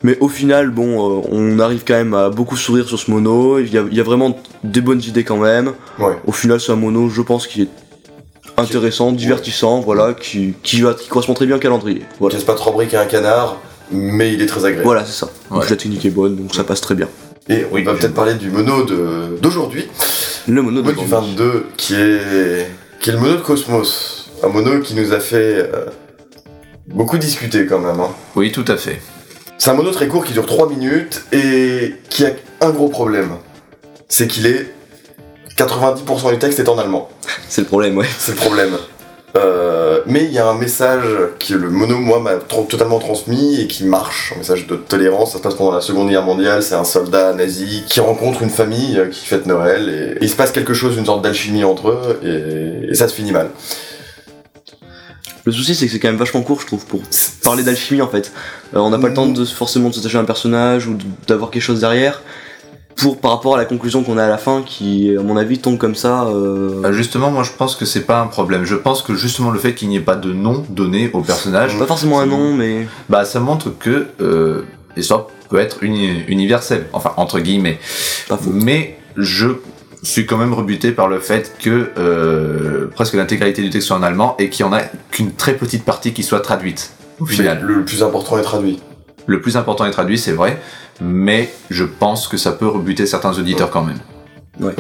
Mais 0.04 0.18
au 0.20 0.30
final, 0.30 0.72
bon, 0.72 1.20
euh, 1.20 1.22
on 1.32 1.60
arrive 1.60 1.84
quand 1.88 1.94
même 1.94 2.14
à 2.16 2.30
beaucoup 2.30 2.58
sourire 2.58 2.88
sur 2.88 2.98
ce 3.00 3.12
mono. 3.12 3.60
Il 3.60 3.72
y 3.72 3.78
a, 3.78 3.84
il 3.90 3.96
y 3.96 4.00
a 4.00 4.04
vraiment 4.04 4.36
des 4.64 4.82
bonnes 4.82 5.02
idées 5.02 5.24
quand 5.24 5.38
même. 5.38 5.74
Ouais. 6.00 6.18
Au 6.26 6.32
final, 6.32 6.60
c'est 6.60 6.72
un 6.72 6.76
mono, 6.76 7.08
je 7.10 7.22
pense, 7.22 7.46
qui 7.46 7.62
est 7.64 7.68
intéressant, 8.58 9.12
divertissant, 9.12 9.80
voilà, 9.80 10.14
qui, 10.14 10.54
qui, 10.64 10.82
va, 10.82 10.94
qui 10.96 11.08
correspond 11.08 11.34
très 11.36 11.46
bien 11.46 11.56
au 11.58 11.60
calendrier. 11.60 12.00
Il 12.02 12.18
Voilà, 12.20 12.36
casse 12.36 12.44
pas 12.46 12.56
trop 12.56 12.72
briques 12.72 12.94
à 12.96 13.02
un 13.02 13.06
canard, 13.06 13.58
mais 13.92 14.34
il 14.34 14.42
est 14.42 14.46
très 14.48 14.66
agréable. 14.66 14.84
voilà 14.84 15.06
c'est 15.06 15.14
ça. 15.18 15.30
Donc 15.52 15.70
la 15.70 15.76
technique 15.76 16.06
est 16.06 16.10
bonne, 16.10 16.36
donc 16.36 16.54
ça 16.56 16.64
passe 16.64 16.82
très 16.82 16.96
bien. 16.96 17.08
Et 17.50 17.66
on 17.72 17.76
Oui, 17.76 17.84
va 17.84 17.94
peut-être 17.94 18.14
parler 18.14 18.34
du 18.36 18.50
mono 18.50 18.84
de- 18.84 19.38
d'aujourd'hui, 19.42 19.88
Le 20.48 20.62
mono 20.62 20.82
mono 20.84 21.00
du 21.02 21.08
22, 21.08 21.66
qui 21.78 21.94
est, 21.96 22.68
qui 23.02 23.10
est 23.10 23.14
le 23.14 23.20
mono 23.20 23.36
de 23.36 23.42
Cosmos. 23.42 24.30
Un 24.44 24.50
mono 24.50 24.80
qui 24.80 24.94
nous 24.96 25.12
a 25.14 25.20
fait 25.20 25.56
euh, 25.58 25.86
beaucoup 26.88 27.18
discuter 27.18 27.66
quand 27.66 27.80
même. 27.80 28.00
hein. 28.00 28.10
Oui, 28.36 28.52
tout 28.52 28.66
à 28.68 28.78
fait. 28.78 29.02
C'est 29.58 29.70
un 29.70 29.74
mono 29.74 29.92
très 29.92 30.08
court 30.08 30.24
qui 30.24 30.34
dure 30.34 30.46
3 30.46 30.70
minutes 30.70 31.24
et 31.32 31.96
qui 32.10 32.26
a 32.26 32.32
un 32.62 32.70
gros 32.70 32.90
problème. 32.90 33.32
C'est 34.08 34.28
qu'il 34.28 34.46
est 34.48 34.74
90% 35.58 36.32
du 36.32 36.40
texte 36.40 36.60
est 36.60 36.70
en 36.70 36.78
allemand. 36.78 37.10
C'est 37.48 37.62
le 37.62 37.68
problème, 37.68 37.98
ouais. 37.98 38.08
C'est 38.18 38.32
le 38.32 38.38
problème. 38.38 38.78
Euh, 39.38 40.02
mais 40.06 40.26
il 40.26 40.32
y 40.32 40.40
a 40.40 40.48
un 40.48 40.58
message 40.58 41.06
que 41.40 41.54
le 41.54 41.70
mono, 41.70 41.98
moi, 41.98 42.20
m'a 42.20 42.36
totalement 42.36 43.00
transmis 43.00 43.62
et 43.62 43.68
qui 43.68 43.86
marche. 43.86 44.34
Un 44.36 44.40
message 44.40 44.68
de 44.68 44.76
tolérance. 44.76 45.32
Ça 45.32 45.38
se 45.38 45.44
passe 45.44 45.56
pendant 45.56 45.72
la 45.72 45.82
Seconde 45.82 46.10
Guerre 46.10 46.24
mondiale. 46.24 46.64
C'est 46.64 46.76
un 46.76 46.84
soldat 46.84 47.34
nazi 47.34 47.84
qui 47.88 48.00
rencontre 48.00 48.44
une 48.44 48.50
famille 48.50 48.98
euh, 49.00 49.08
qui 49.08 49.26
fête 49.26 49.46
Noël 49.46 49.90
et, 49.90 50.18
et 50.18 50.24
il 50.24 50.30
se 50.30 50.36
passe 50.36 50.52
quelque 50.52 50.74
chose, 50.74 50.98
une 50.98 51.06
sorte 51.06 51.22
d'alchimie 51.22 51.64
entre 51.64 51.90
eux 51.90 52.20
et, 52.24 52.92
et 52.92 52.96
ça 52.96 53.08
se 53.08 53.14
finit 53.14 53.32
mal. 53.32 53.50
Le 55.44 55.52
souci, 55.52 55.74
c'est 55.74 55.88
que 55.88 55.92
c'est 55.92 56.00
quand 56.00 56.10
même 56.10 56.18
vachement 56.18 56.42
court, 56.42 56.62
je 56.62 56.68
trouve, 56.68 56.86
pour 56.86 57.02
parler 57.44 57.64
d'alchimie 57.64 58.02
en 58.02 58.08
fait. 58.08 58.32
Euh, 58.76 58.80
on 58.80 58.90
n'a 58.90 59.00
pas 59.00 59.08
le 59.08 59.14
temps 59.14 59.28
de 59.28 59.46
forcément 59.46 59.90
de 59.90 59.96
s'attacher 59.96 60.18
à 60.18 60.22
un 60.22 60.26
personnage 60.26 60.88
ou 60.88 60.98
d'avoir 61.28 61.50
quelque 61.50 61.64
chose 61.64 61.80
derrière. 61.80 62.22
Pour 62.98 63.20
par 63.20 63.32
rapport 63.32 63.56
à 63.56 63.58
la 63.58 63.66
conclusion 63.66 64.04
qu'on 64.04 64.18
a 64.18 64.26
à 64.26 64.30
la 64.30 64.38
fin, 64.38 64.62
qui, 64.64 65.16
à 65.18 65.22
mon 65.22 65.38
avis, 65.38 65.58
tombe 65.60 65.78
comme 65.78 65.96
ça. 65.96 66.26
euh, 66.26 66.82
Bah, 66.82 66.92
justement, 66.92 67.32
moi 67.32 67.44
je 67.44 67.52
pense 67.52 67.76
que 67.76 67.86
c'est 67.86 68.02
pas 68.06 68.20
un 68.22 68.28
problème. 68.28 68.64
Je 68.66 68.76
pense 68.76 69.02
que 69.02 69.16
justement 69.16 69.50
le 69.52 69.60
fait 69.60 69.74
qu'il 69.74 69.90
n'y 69.90 69.96
ait 69.98 70.00
pas 70.02 70.16
de 70.16 70.32
nom 70.34 70.64
donné 70.70 71.10
au 71.14 71.22
personnage, 71.22 71.78
pas 71.80 71.86
forcément 71.86 72.20
un 72.20 72.26
nom, 72.28 72.54
mais. 72.54 72.88
bah 73.10 73.26
ça 73.26 73.40
montre 73.40 73.70
que 73.78 74.08
euh, 74.22 74.64
l'histoire 74.96 75.28
peut 75.50 75.60
être 75.60 75.84
uni- 75.84 76.24
universelle, 76.28 76.86
enfin 76.94 77.14
entre 77.18 77.40
guillemets. 77.40 77.80
Pas 78.30 78.38
faux. 78.38 78.52
Mais 78.54 78.98
je 79.18 79.48
suis 80.04 80.26
quand 80.26 80.38
même 80.38 80.54
rebuté 80.54 80.92
par 80.92 81.08
le 81.08 81.20
fait 81.20 81.56
que 81.60 81.90
euh, 81.98 82.88
presque 82.94 83.14
l'intégralité 83.14 83.62
du 83.62 83.70
texte 83.70 83.88
soit 83.88 83.98
en 83.98 84.04
allemand 84.04 84.36
et 84.40 84.50
qu'il 84.50 84.66
y 84.66 84.70
en 84.70 84.74
a 84.74 84.82
qu'une 85.12 85.32
très 85.34 85.54
petite 85.56 85.84
partie 85.86 86.14
qui 86.14 86.24
soit 86.24 86.40
traduite 86.40 86.92
au 87.20 87.26
final. 87.26 87.62
le 87.62 87.84
plus 87.86 88.02
important 88.04 88.38
est 88.38 88.42
traduit. 88.44 88.80
Le 89.28 89.42
plus 89.42 89.58
important 89.58 89.86
est 89.86 89.92
traduit, 89.92 90.18
c'est 90.18 90.32
vrai, 90.32 90.62
mais 91.00 91.54
je 91.70 91.84
pense 91.84 92.28
que 92.28 92.38
ça 92.38 92.52
peut 92.52 92.68
rebuter 92.68 93.06
certains 93.06 93.38
auditeurs 93.38 93.70
quand 93.70 93.84
même. 93.84 94.00
Ouais. 94.60 94.76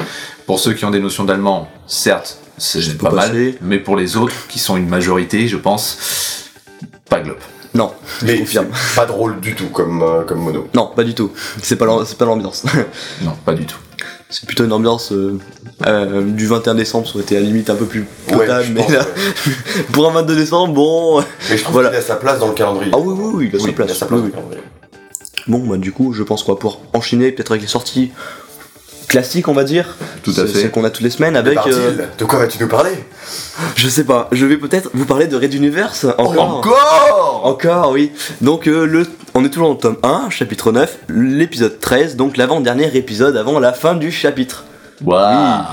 Pour 0.45 0.59
ceux 0.59 0.73
qui 0.73 0.83
ont 0.85 0.91
des 0.91 0.99
notions 0.99 1.23
d'allemand, 1.23 1.69
certes, 1.87 2.37
c'est 2.57 2.97
pas 2.97 3.11
mal, 3.11 3.53
mais 3.61 3.79
pour 3.79 3.95
les 3.97 4.17
autres, 4.17 4.33
qui 4.49 4.59
sont 4.59 4.77
une 4.77 4.87
majorité, 4.89 5.47
je 5.47 5.57
pense, 5.57 6.49
Pas 7.09 7.19
glop. 7.21 7.37
Non, 7.73 7.93
Mais 8.23 8.39
confirme. 8.39 8.67
pas 8.95 9.05
drôle 9.05 9.39
du 9.39 9.55
tout 9.55 9.67
comme, 9.69 10.01
euh, 10.03 10.23
comme 10.23 10.39
mono. 10.39 10.67
non, 10.75 10.87
pas 10.93 11.03
du 11.05 11.13
tout. 11.13 11.31
C'est 11.61 11.77
pas 11.77 11.85
l'am- 11.85 12.03
c'est 12.05 12.17
pas 12.17 12.25
l'ambiance. 12.25 12.65
Non, 13.21 13.31
pas 13.45 13.53
du 13.53 13.65
tout. 13.65 13.77
C'est 14.31 14.45
plutôt 14.45 14.63
une 14.63 14.71
ambiance 14.71 15.11
euh, 15.11 15.37
euh, 15.85 16.21
du 16.23 16.47
21 16.47 16.75
décembre, 16.75 17.05
ça 17.05 17.15
aurait 17.15 17.23
été 17.23 17.35
à 17.37 17.41
la 17.41 17.45
limite 17.45 17.69
un 17.69 17.75
peu 17.75 17.85
plus 17.85 18.05
potable, 18.27 18.67
mais 18.73 18.81
pense, 18.81 18.91
là, 18.93 18.99
ouais. 18.99 19.83
pour 19.91 20.09
un 20.09 20.13
22 20.13 20.35
décembre, 20.35 20.73
bon. 20.73 21.19
Mais 21.49 21.57
je 21.57 21.63
trouve 21.63 21.73
Voilà. 21.73 21.89
qu'il 21.89 21.97
a 21.97 22.01
sa 22.01 22.15
place 22.15 22.39
dans 22.39 22.47
le 22.47 22.53
calendrier. 22.53 22.91
Ah 22.95 22.97
oui, 22.99 23.13
oui, 23.17 23.31
oui, 23.33 23.49
il 23.53 23.55
a 23.55 23.59
sa 23.59 23.71
place. 23.73 23.89
Il 23.89 23.91
a 23.91 23.95
sa 23.95 24.05
place 24.05 24.19
Oui, 24.21 24.31
dans 24.31 24.37
le 24.37 24.43
calendrier. 24.43 24.63
Bon, 25.47 25.59
bah 25.59 25.77
du 25.77 25.91
coup, 25.91 26.13
je 26.13 26.23
pense 26.23 26.43
qu'on 26.43 26.53
va 26.53 26.57
pouvoir 26.59 26.79
enchaîner 26.93 27.31
peut-être 27.31 27.51
avec 27.51 27.61
les 27.63 27.67
sorties 27.67 28.11
classiques, 29.11 29.47
on 29.47 29.53
va 29.53 29.63
dire. 29.63 29.95
Tout 30.23 30.31
à 30.31 30.33
C'est- 30.33 30.47
fait. 30.47 30.59
Celles 30.61 30.71
qu'on 30.71 30.83
a 30.83 30.89
toutes 30.89 31.03
les 31.03 31.09
semaines 31.09 31.35
avec. 31.35 31.57
euh, 31.67 32.07
De 32.17 32.25
quoi 32.25 32.39
vas-tu 32.39 32.57
nous 32.59 32.67
parler? 32.67 32.91
Je 33.75 33.87
sais 33.89 34.03
pas, 34.05 34.27
je 34.31 34.45
vais 34.45 34.57
peut-être 34.57 34.89
vous 34.93 35.05
parler 35.05 35.27
de 35.27 35.35
Red 35.35 35.53
Universe 35.53 36.05
encore. 36.17 36.57
Encore 36.57 37.41
Encore, 37.43 37.91
oui. 37.91 38.11
Donc, 38.41 38.67
euh, 38.67 38.85
le, 38.85 39.05
on 39.35 39.43
est 39.45 39.49
toujours 39.49 39.67
dans 39.67 39.73
le 39.75 39.79
tome 39.79 39.97
1, 40.03 40.29
chapitre 40.29 40.71
9, 40.71 40.97
l'épisode 41.09 41.79
13, 41.79 42.15
donc 42.15 42.37
l'avant-dernier 42.37 42.95
épisode 42.95 43.35
avant 43.37 43.59
la 43.59 43.73
fin 43.73 43.93
du 43.95 44.11
chapitre. 44.11 44.63
Waouh 45.03 45.63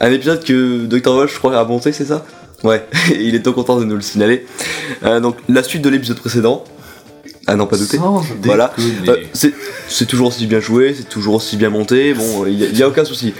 Un 0.00 0.10
épisode 0.12 0.44
que 0.44 0.86
Dr. 0.86 1.12
Wolf, 1.12 1.32
je 1.34 1.38
crois, 1.38 1.58
a 1.58 1.64
monté, 1.64 1.92
c'est 1.92 2.04
ça? 2.06 2.24
Ouais, 2.64 2.86
il 3.14 3.34
est 3.34 3.42
tout 3.42 3.52
content 3.52 3.76
de 3.76 3.84
nous 3.84 3.96
le 3.96 4.00
signaler. 4.02 4.46
Euh, 5.04 5.20
donc, 5.20 5.36
la 5.48 5.62
suite 5.62 5.82
de 5.82 5.88
l'épisode 5.88 6.18
précédent. 6.18 6.64
Ah 7.48 7.56
non, 7.56 7.66
pas 7.66 7.78
douter. 7.78 7.96
Sans 7.96 8.22
Voilà. 8.42 8.74
Euh, 9.08 9.16
c'est 9.88 10.06
toujours 10.06 10.28
aussi 10.28 10.46
bien 10.46 10.60
joué, 10.60 10.94
c'est 10.94 11.08
toujours 11.08 11.36
aussi 11.36 11.56
bien 11.56 11.70
monté, 11.70 12.12
bon, 12.12 12.46
il 12.46 12.72
n'y 12.72 12.82
a, 12.82 12.88
aucun 12.88 13.06
souci. 13.06 13.32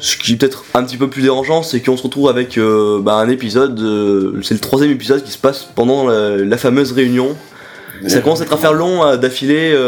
Ce 0.00 0.16
qui 0.16 0.32
est 0.32 0.36
peut-être 0.36 0.64
un 0.74 0.82
petit 0.82 0.96
peu 0.96 1.08
plus 1.08 1.22
dérangeant, 1.22 1.62
c'est 1.62 1.80
qu'on 1.80 1.96
se 1.96 2.02
retrouve 2.02 2.28
avec 2.28 2.58
euh, 2.58 3.00
bah, 3.00 3.14
un 3.14 3.28
épisode, 3.28 3.78
euh, 3.80 4.40
c'est 4.42 4.54
le 4.54 4.60
troisième 4.60 4.90
épisode 4.90 5.22
qui 5.22 5.30
se 5.30 5.38
passe 5.38 5.68
pendant 5.74 6.08
la, 6.08 6.38
la 6.38 6.56
fameuse 6.56 6.90
réunion. 6.92 7.36
Ça 8.08 8.20
commence 8.20 8.40
à 8.40 8.44
être 8.44 8.52
à 8.54 8.56
faire 8.56 8.72
long 8.72 9.14
d'affilée 9.16 9.78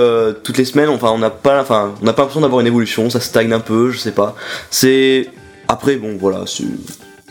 toutes 0.44 0.58
les 0.58 0.66
semaines, 0.66 0.90
enfin 0.90 1.10
on 1.10 1.18
n'a 1.18 1.30
pas, 1.30 1.60
enfin, 1.62 1.94
on 2.00 2.04
n'a 2.04 2.12
pas 2.12 2.22
l'impression 2.22 2.42
d'avoir 2.42 2.60
une 2.60 2.66
évolution, 2.66 3.10
ça 3.10 3.20
stagne 3.20 3.52
un 3.52 3.60
peu, 3.60 3.90
je 3.90 3.98
sais 3.98 4.12
pas. 4.12 4.36
C'est. 4.70 5.30
Après, 5.66 5.96
bon 5.96 6.16
voilà, 6.20 6.44
c'est- 6.46 6.64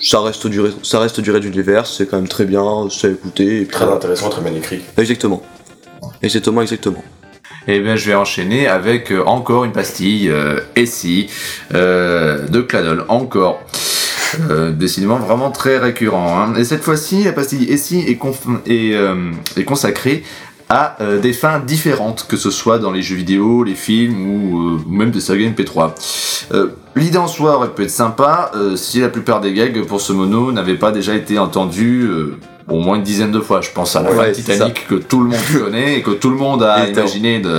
ça 0.01 0.20
reste 0.22 0.48
du, 0.48 0.60
ça 0.84 1.00
reste 1.00 1.20
du 1.20 1.32
Red 1.32 1.44
Universe, 1.44 1.96
c'est 1.98 2.08
quand 2.08 2.18
même 2.18 2.27
très 2.27 2.46
bien, 2.46 2.88
c'est 2.89 3.08
à 3.08 3.12
puis 3.12 3.68
Très 3.68 3.86
voilà. 3.86 3.98
intéressant, 3.98 4.30
très 4.30 4.41
bien 4.41 4.56
écrit. 4.56 4.82
Exactement. 4.98 5.44
Exactement, 6.24 6.62
exactement. 6.62 7.04
Et 7.68 7.80
bien, 7.80 7.96
je 7.96 8.08
vais 8.08 8.16
enchaîner 8.16 8.68
avec 8.68 9.12
euh, 9.12 9.24
encore 9.25 9.66
une 9.66 9.72
pastille 9.72 10.30
euh, 10.30 10.60
Essie 10.75 11.30
euh, 11.74 12.48
de 12.48 12.62
Cladol. 12.62 13.06
Encore. 13.08 13.62
Euh, 14.50 14.72
décidément 14.72 15.18
vraiment 15.18 15.51
très 15.51 15.78
récurrent. 15.78 16.40
hein. 16.40 16.56
Et 16.56 16.63
cette 16.63 16.84
fois-ci, 16.84 17.25
la 17.25 17.34
pastille 17.34 17.70
est, 17.70 17.78
euh, 18.96 19.32
est 19.58 19.63
consacrée 19.66 20.24
à 20.70 20.96
des 21.22 21.34
fins 21.34 21.60
différentes, 21.60 22.28
que 22.30 22.38
ce 22.38 22.50
soit 22.50 22.80
dans 22.80 22.92
les 22.94 23.01
jeux 23.01 23.18
vidéo, 23.18 23.66
les 23.66 23.75
films 23.75 24.25
ou, 24.25 24.80
même 24.90 25.12
des 25.12 25.20
sagas 25.20 25.50
MP3. 25.50 25.92
Euh, 26.54 26.70
L'idée 26.96 27.18
en 27.18 27.28
soi 27.28 27.58
aurait 27.58 27.74
pu 27.74 27.84
être 27.84 27.90
sympa 27.90 28.51
si 28.78 29.01
la 29.01 29.10
plupart 29.10 29.42
des 29.42 29.54
gags 29.54 29.84
pour 29.86 30.00
ce 30.00 30.13
mono 30.13 30.54
n'avaient 30.54 30.78
pas 30.78 30.94
déjà 30.94 31.13
été 31.13 31.38
entendus 31.38 32.10
au 32.70 32.80
moins 32.80 32.96
une 32.96 33.03
dizaine 33.03 33.32
de 33.32 33.39
fois. 33.39 33.62
Je 33.62 33.70
pense 33.72 33.96
à 33.96 34.01
la 34.01 34.12
Ouais, 34.12 34.15
fin 34.18 34.30
de 34.30 34.34
c'est 34.34 34.41
Titanic 34.44 34.88
que 34.88 34.96
tout 34.96 35.22
le 35.22 35.30
monde 35.30 35.39
connaît 35.63 35.98
et 35.98 36.01
que 36.01 36.12
tout 36.12 36.30
le 36.30 36.36
monde 36.38 36.63
a 36.63 36.88
imaginé 36.88 37.39
de 37.39 37.50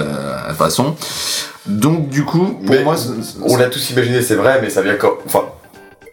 la 0.47 0.55
façon. 0.55 0.95
Donc 1.67 2.09
du 2.09 2.25
coup, 2.25 2.45
pour 2.65 2.71
Mais 2.75 2.83
moi, 2.83 2.97
On 3.45 3.57
l'a 3.57 3.67
tous 3.67 3.91
imaginé, 3.91 4.21
c'est 4.23 4.35
vrai, 4.35 4.59
mais 4.63 4.71
ça 4.71 4.83
vient 4.83 4.95
quand. 4.97 5.13
Enfin, 5.27 5.45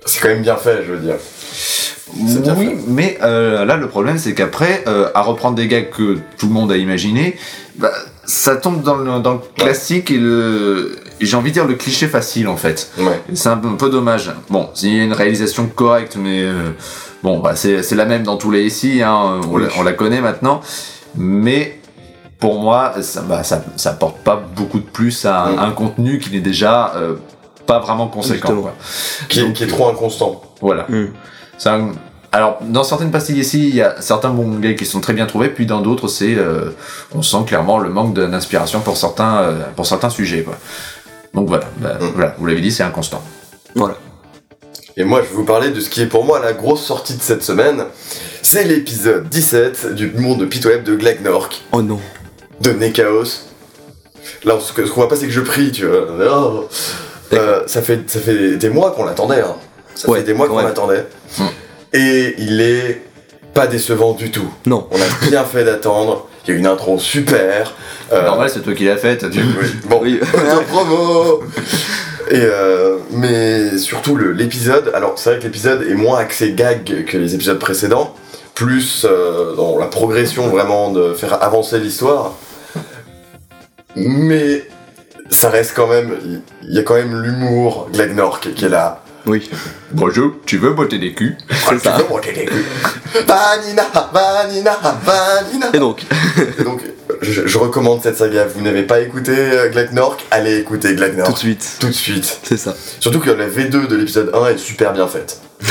c'est 0.05 0.19
quand 0.21 0.29
même 0.29 0.41
bien 0.41 0.55
fait, 0.55 0.83
je 0.85 0.93
veux 0.93 0.99
dire. 0.99 1.15
oui, 2.57 2.75
mais 2.87 3.17
euh, 3.21 3.65
là 3.65 3.77
le 3.77 3.87
problème 3.87 4.17
c'est 4.17 4.33
qu'après, 4.33 4.83
euh, 4.87 5.09
à 5.13 5.21
reprendre 5.21 5.55
des 5.55 5.67
gags 5.67 5.89
que 5.89 6.17
tout 6.37 6.47
le 6.47 6.53
monde 6.53 6.71
a 6.71 6.77
imaginé, 6.77 7.37
bah, 7.75 7.91
ça 8.25 8.55
tombe 8.55 8.81
dans 8.83 8.95
le, 8.95 9.19
dans 9.21 9.33
le 9.33 9.39
classique 9.55 10.09
et 10.11 10.17
le, 10.17 10.95
j'ai 11.21 11.35
envie 11.35 11.49
de 11.49 11.53
dire 11.53 11.65
le 11.67 11.75
cliché 11.75 12.07
facile 12.07 12.47
en 12.47 12.57
fait. 12.57 12.89
Ouais. 12.97 13.21
C'est 13.33 13.49
un 13.49 13.57
peu, 13.57 13.67
un 13.67 13.75
peu 13.75 13.89
dommage. 13.89 14.31
Bon, 14.49 14.69
s'il 14.73 14.95
y 14.95 14.99
a 14.99 15.03
une 15.03 15.13
réalisation 15.13 15.67
correcte, 15.67 16.15
mais 16.19 16.41
euh, 16.43 16.71
bon, 17.23 17.39
bah, 17.39 17.55
c'est 17.55 17.83
c'est 17.83 17.95
la 17.95 18.05
même 18.05 18.23
dans 18.23 18.37
tous 18.37 18.51
les 18.51 18.63
ici, 18.65 19.01
hein, 19.03 19.41
on, 19.51 19.57
la, 19.57 19.67
on 19.77 19.83
la 19.83 19.93
connaît 19.93 20.21
maintenant. 20.21 20.61
Mais 21.15 21.79
pour 22.39 22.59
moi, 22.59 22.93
ça, 23.01 23.21
bah, 23.21 23.43
ça, 23.43 23.63
ça 23.75 23.91
apporte 23.91 24.17
pas 24.19 24.41
beaucoup 24.55 24.79
de 24.79 24.85
plus 24.85 25.25
à 25.25 25.43
un, 25.45 25.51
Mm. 25.53 25.59
un 25.59 25.71
contenu 25.71 26.19
qui 26.19 26.31
n'est 26.31 26.39
déjà 26.39 26.93
euh, 26.95 27.15
pas 27.65 27.79
vraiment 27.79 28.07
conséquent. 28.07 28.55
Quoi. 28.61 28.73
Qui, 29.27 29.39
est- 29.39 29.43
Donc, 29.43 29.53
qui 29.53 29.63
est 29.63 29.67
trop 29.67 29.89
inconstant. 29.89 30.41
Voilà. 30.61 30.87
Un- 31.65 31.91
Alors, 32.31 32.59
dans 32.61 32.83
certaines 32.83 33.09
pastilles 33.09 33.39
ici, 33.39 33.69
il 33.69 33.75
y 33.75 33.81
a 33.81 33.99
certains 34.01 34.29
bons 34.29 34.59
gags 34.59 34.75
qui 34.77 34.85
sont 34.85 35.01
très 35.01 35.13
bien 35.13 35.25
trouvés, 35.25 35.49
puis 35.49 35.65
dans 35.65 35.81
d'autres, 35.81 36.07
c'est, 36.07 36.35
euh, 36.35 36.69
on 37.15 37.23
sent 37.23 37.43
clairement 37.47 37.79
le 37.79 37.89
manque 37.89 38.13
d'inspiration 38.13 38.81
pour 38.81 38.97
certains, 38.97 39.37
euh, 39.37 39.61
pour 39.75 39.87
certains 39.87 40.11
sujets, 40.11 40.43
quoi. 40.43 40.53
Donc 41.33 41.47
voilà, 41.47 41.65
bah, 41.77 41.97
Mm. 41.99 42.05
voilà, 42.15 42.35
vous 42.37 42.45
l'avez 42.45 42.61
dit, 42.61 42.71
c'est 42.71 42.83
inconstant. 42.83 43.21
Voilà. 43.75 43.95
Et 44.97 45.03
moi, 45.03 45.21
je 45.23 45.29
vais 45.29 45.35
vous 45.35 45.45
parler 45.45 45.69
de 45.69 45.79
ce 45.79 45.89
qui 45.89 46.01
est 46.01 46.05
pour 46.07 46.25
moi 46.25 46.39
la 46.39 46.53
grosse 46.53 46.83
sortie 46.83 47.15
de 47.15 47.21
cette 47.21 47.43
semaine. 47.43 47.85
C'est 48.41 48.63
l'épisode 48.65 49.29
17 49.29 49.93
du 49.93 50.11
monde 50.11 50.45
pitoyable 50.49 50.83
de 50.83 50.95
Glagnork, 50.95 51.61
Oh 51.71 51.81
non. 51.81 51.99
de 52.61 52.71
Nekaos. 52.71 53.45
Là, 54.43 54.57
ce 54.59 54.73
qu'on 54.73 54.83
voit 54.95 55.07
pas, 55.07 55.15
c'est 55.15 55.25
que 55.27 55.31
je 55.31 55.41
prie, 55.41 55.71
tu 55.71 55.85
vois. 55.85 56.05
Oh. 56.31 56.67
Euh, 57.33 57.61
ça, 57.67 57.81
fait, 57.81 58.09
ça 58.09 58.19
fait 58.19 58.57
des 58.57 58.69
mois 58.69 58.91
qu'on 58.91 59.05
l'attendait. 59.05 59.41
Hein. 59.41 59.55
Ça 59.95 60.09
Ouais, 60.09 60.19
fait 60.19 60.25
des 60.25 60.33
mois 60.33 60.47
qu'on 60.47 60.57
ouais. 60.57 60.63
l'attendait. 60.63 61.05
Mm. 61.37 61.43
Et 61.93 62.35
il 62.39 62.61
est 62.61 63.01
pas 63.53 63.67
décevant 63.67 64.13
du 64.13 64.31
tout. 64.31 64.49
Non. 64.65 64.87
On 64.91 64.97
a 64.97 65.27
bien 65.29 65.43
fait 65.43 65.63
d'attendre. 65.63 66.27
Il 66.47 66.51
y 66.53 66.55
a 66.55 66.59
une 66.59 66.67
intro 66.67 66.97
super. 66.99 67.73
Euh, 68.11 68.23
Normal, 68.25 68.49
c'est 68.51 68.61
toi 68.61 68.73
qui 68.73 68.85
l'as 68.85 68.97
faite. 68.97 69.29
Tu... 69.29 69.39
oui, 69.39 69.67
Bon, 69.87 69.99
Oui. 70.01 70.19
promo 70.69 71.43
Et 72.29 72.41
euh, 72.43 72.97
mais 73.11 73.77
surtout 73.77 74.15
l'épisode, 74.15 74.91
alors 74.93 75.17
c'est 75.17 75.31
vrai 75.31 75.39
que 75.39 75.45
l'épisode 75.45 75.81
est 75.81 75.95
moins 75.95 76.19
axé 76.19 76.53
gag 76.53 77.05
que 77.05 77.17
les 77.17 77.33
épisodes 77.33 77.57
précédents, 77.57 78.15
plus 78.53 79.05
euh, 79.09 79.55
dans 79.55 79.79
la 79.79 79.87
progression 79.87 80.47
vraiment 80.49 80.91
de 80.91 81.13
faire 81.13 81.41
avancer 81.41 81.79
l'histoire. 81.79 82.33
Mais 83.95 84.67
ça 85.29 85.49
reste 85.49 85.73
quand 85.75 85.87
même, 85.87 86.15
il 86.61 86.75
y 86.75 86.77
a 86.77 86.83
quand 86.83 86.95
même 86.95 87.19
l'humour 87.19 87.89
Glagnork 87.91 88.53
qui 88.53 88.65
est 88.65 88.69
là. 88.69 89.01
Oui. 89.25 89.49
Bonjour, 89.91 90.33
tu 90.45 90.57
veux 90.57 90.73
botter 90.73 90.97
des 90.97 91.13
culs? 91.13 91.37
Ça. 91.61 91.75
Tu 91.97 92.03
veux 92.03 92.09
monter 92.09 92.31
les 92.31 92.45
couilles 92.45 92.65
Vanina, 93.27 93.83
Vanina, 94.13 94.79
Vanina 95.03 95.67
Et 95.73 95.79
donc, 95.79 96.05
Et 96.59 96.63
donc, 96.63 96.81
je, 97.21 97.47
je 97.47 97.57
recommande 97.57 98.01
cette 98.01 98.17
saga. 98.17 98.45
Vous 98.45 98.61
n'avez 98.61 98.83
pas 98.83 98.99
écouté 99.01 99.31
euh, 99.35 99.69
Glagnork 99.69 100.25
Allez 100.31 100.57
écouter 100.57 100.93
Glagnork. 100.95 101.27
tout 101.27 101.33
de 101.33 101.37
suite. 101.39 101.77
Tout 101.79 101.87
de 101.87 101.91
suite. 101.91 102.39
C'est 102.43 102.57
ça. 102.57 102.75
Surtout 102.99 103.19
que 103.19 103.29
la 103.31 103.47
V2 103.47 103.87
de 103.87 103.95
l'épisode 103.95 104.31
1 104.33 104.47
est 104.49 104.57
super 104.57 104.93
bien 104.93 105.07
faite. 105.07 105.41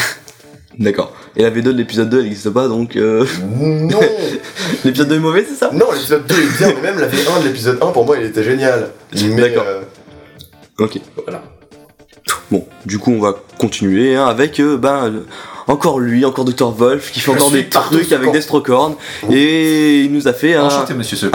D'accord. 0.79 1.13
Et 1.37 1.43
la 1.43 1.51
V2 1.51 1.63
de 1.63 1.71
l'épisode 1.73 2.09
2, 2.09 2.19
elle 2.19 2.25
n'existe 2.25 2.51
pas, 2.51 2.69
donc 2.69 2.95
euh, 2.97 3.25
Non 3.61 3.99
l'épisode 4.85 5.09
2 5.09 5.17
est 5.17 5.19
mauvais, 5.19 5.45
c'est 5.49 5.57
ça? 5.57 5.71
Non, 5.73 5.87
l'épisode 5.93 6.25
2 6.27 6.35
est 6.35 6.59
bien, 6.59 6.73
mais 6.77 6.83
même 6.93 7.01
la 7.01 7.09
V1 7.09 7.43
de 7.43 7.49
l'épisode 7.49 7.79
1, 7.83 7.87
pour 7.89 8.05
moi, 8.07 8.17
il 8.19 8.27
était 8.27 8.45
génial. 8.45 8.91
Mais, 9.15 9.29
D'accord. 9.31 9.65
euh, 9.67 9.81
Ok. 10.79 10.99
voilà. 11.25 11.43
Bon, 12.51 12.67
du 12.87 12.99
coup, 12.99 13.11
on 13.13 13.21
va 13.21 13.35
continuer 13.59 14.15
hein, 14.15 14.27
avec 14.27 14.61
euh, 14.61 14.77
ben 14.77 15.07
euh, 15.07 15.21
encore 15.69 16.01
lui, 16.01 16.25
encore 16.25 16.45
Dr. 16.45 16.73
Wolf, 16.73 17.13
qui 17.13 17.21
fait 17.21 17.31
encore 17.31 17.51
des 17.51 17.69
trucs 17.69 18.13
avec. 18.13 18.33
Destrocorn, 18.33 18.95
et 19.31 20.01
il 20.01 20.13
nous 20.13 20.29
a 20.29 20.33
fait 20.33 20.55
un, 20.55 20.69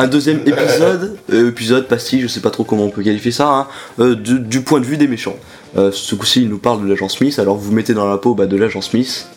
deuxième 0.07 0.41
épisode, 0.45 1.17
euh, 1.31 1.49
épisode 1.49 1.87
pastille, 1.87 2.21
je 2.21 2.27
sais 2.27 2.39
pas 2.39 2.49
trop 2.49 2.63
comment 2.63 2.83
on 2.85 2.89
peut 2.89 3.03
qualifier 3.03 3.31
ça, 3.31 3.49
hein, 3.49 3.67
euh, 3.99 4.15
du, 4.15 4.39
du 4.39 4.61
point 4.61 4.79
de 4.79 4.85
vue 4.85 4.97
des 4.97 5.07
méchants. 5.07 5.35
Euh, 5.77 5.91
ce 5.91 6.15
coup-ci, 6.15 6.41
il 6.41 6.49
nous 6.49 6.59
parle 6.59 6.83
de 6.83 6.87
l'agent 6.87 7.09
Smith, 7.09 7.39
alors 7.39 7.57
vous 7.57 7.71
mettez 7.71 7.93
dans 7.93 8.07
la 8.07 8.17
peau 8.17 8.35
bah, 8.35 8.45
de 8.45 8.57
l'agent 8.57 8.81
Smith, 8.81 9.27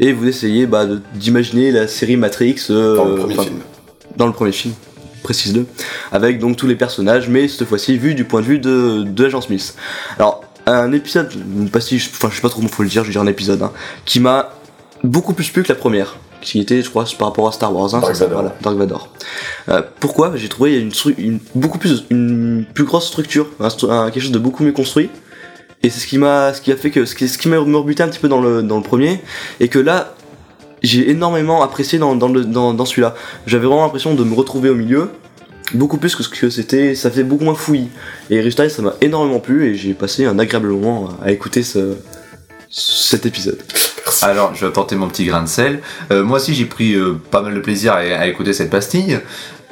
et 0.00 0.12
vous 0.12 0.26
essayez 0.26 0.66
bah, 0.66 0.86
d'imaginer 1.14 1.70
la 1.70 1.86
série 1.88 2.16
Matrix 2.16 2.66
euh, 2.70 2.96
Dans 2.96 3.04
le 3.04 3.14
premier 3.16 3.34
film. 3.34 3.58
dans 4.16 4.26
le 4.26 4.32
premier 4.32 4.52
film, 4.52 4.74
précise-le, 5.22 5.66
avec 6.10 6.38
donc 6.38 6.56
tous 6.56 6.66
les 6.66 6.76
personnages, 6.76 7.28
mais 7.28 7.48
cette 7.48 7.66
fois-ci 7.68 7.96
vu 7.96 8.14
du 8.14 8.24
point 8.24 8.40
de 8.40 8.46
vue 8.46 8.58
de, 8.58 9.02
de 9.02 9.22
l'agent 9.22 9.40
Smith. 9.40 9.74
Alors, 10.16 10.42
un 10.72 10.92
épisode, 10.92 11.32
une 11.32 11.70
pastille, 11.70 11.98
enfin 11.98 12.28
je 12.30 12.36
sais 12.36 12.42
pas 12.42 12.48
trop 12.48 12.60
comment 12.60 12.68
faut 12.68 12.82
le 12.82 12.88
dire, 12.88 13.02
je 13.02 13.08
vais 13.08 13.12
dire 13.12 13.22
un 13.22 13.26
épisode, 13.26 13.62
hein, 13.62 13.72
qui 14.04 14.20
m'a 14.20 14.50
beaucoup 15.04 15.32
plus 15.32 15.48
plu 15.50 15.62
que 15.62 15.68
la 15.68 15.74
première, 15.74 16.16
qui 16.40 16.60
était, 16.60 16.82
je 16.82 16.90
crois, 16.90 17.04
par 17.18 17.28
rapport 17.28 17.48
à 17.48 17.52
Star 17.52 17.74
Wars, 17.74 17.94
hein, 17.94 18.00
Dark 18.00 18.14
ça, 18.14 18.26
Vador. 18.26 18.40
voilà, 18.42 18.56
Dark 18.60 18.76
Vador. 18.76 19.08
Euh, 19.68 19.82
pourquoi? 20.00 20.32
J'ai 20.36 20.48
trouvé 20.48 20.80
une, 20.80 21.38
beaucoup 21.54 21.78
plus, 21.78 22.04
une 22.10 22.64
plus 22.74 22.84
grosse 22.84 23.06
structure, 23.06 23.48
un 23.60 24.10
quelque 24.10 24.20
chose 24.20 24.32
de 24.32 24.38
beaucoup 24.38 24.62
mieux 24.62 24.72
construit. 24.72 25.10
Et 25.82 25.90
c'est 25.90 26.00
ce 26.00 26.06
qui 26.08 26.18
m'a, 26.18 26.52
ce 26.54 26.60
qui 26.60 26.72
a 26.72 26.76
fait 26.76 26.90
que, 26.90 27.04
ce 27.04 27.14
qui, 27.14 27.28
ce 27.28 27.38
qui 27.38 27.48
m'a 27.48 27.58
rebuté 27.58 28.02
un 28.02 28.08
petit 28.08 28.18
peu 28.18 28.28
dans 28.28 28.40
le, 28.40 28.62
dans 28.62 28.76
le 28.76 28.82
premier, 28.82 29.22
et 29.60 29.68
que 29.68 29.78
là, 29.78 30.14
j'ai 30.82 31.10
énormément 31.10 31.62
apprécié 31.62 31.98
dans, 31.98 32.16
dans, 32.16 32.28
le, 32.28 32.44
dans, 32.44 32.74
dans 32.74 32.84
celui-là. 32.84 33.14
J'avais 33.46 33.66
vraiment 33.66 33.84
l'impression 33.84 34.14
de 34.14 34.24
me 34.24 34.34
retrouver 34.34 34.70
au 34.70 34.74
milieu, 34.74 35.10
beaucoup 35.74 35.98
plus 35.98 36.14
que 36.14 36.22
ce 36.22 36.28
que 36.28 36.50
c'était, 36.50 36.94
ça 36.94 37.10
fait 37.10 37.24
beaucoup 37.24 37.44
moins 37.44 37.54
fouillis. 37.54 37.90
Et 38.30 38.36
résultat, 38.38 38.68
ça 38.68 38.82
m'a 38.82 38.94
énormément 39.00 39.40
plu 39.40 39.66
et 39.66 39.74
j'ai 39.74 39.94
passé 39.94 40.24
un 40.24 40.38
agréable 40.38 40.68
moment 40.68 41.10
à 41.22 41.30
écouter 41.30 41.62
ce, 41.62 41.94
cet 42.70 43.26
épisode. 43.26 43.58
Alors, 44.22 44.54
je 44.54 44.62
vais 44.62 44.66
apporter 44.68 44.96
mon 44.96 45.08
petit 45.08 45.24
grain 45.24 45.42
de 45.42 45.48
sel. 45.48 45.80
Euh, 46.10 46.24
moi 46.24 46.38
aussi, 46.38 46.54
j'ai 46.54 46.64
pris 46.64 46.94
euh, 46.94 47.14
pas 47.30 47.42
mal 47.42 47.54
de 47.54 47.60
plaisir 47.60 47.92
à, 47.92 47.98
à 47.98 48.26
écouter 48.26 48.52
cette 48.52 48.70
pastille. 48.70 49.20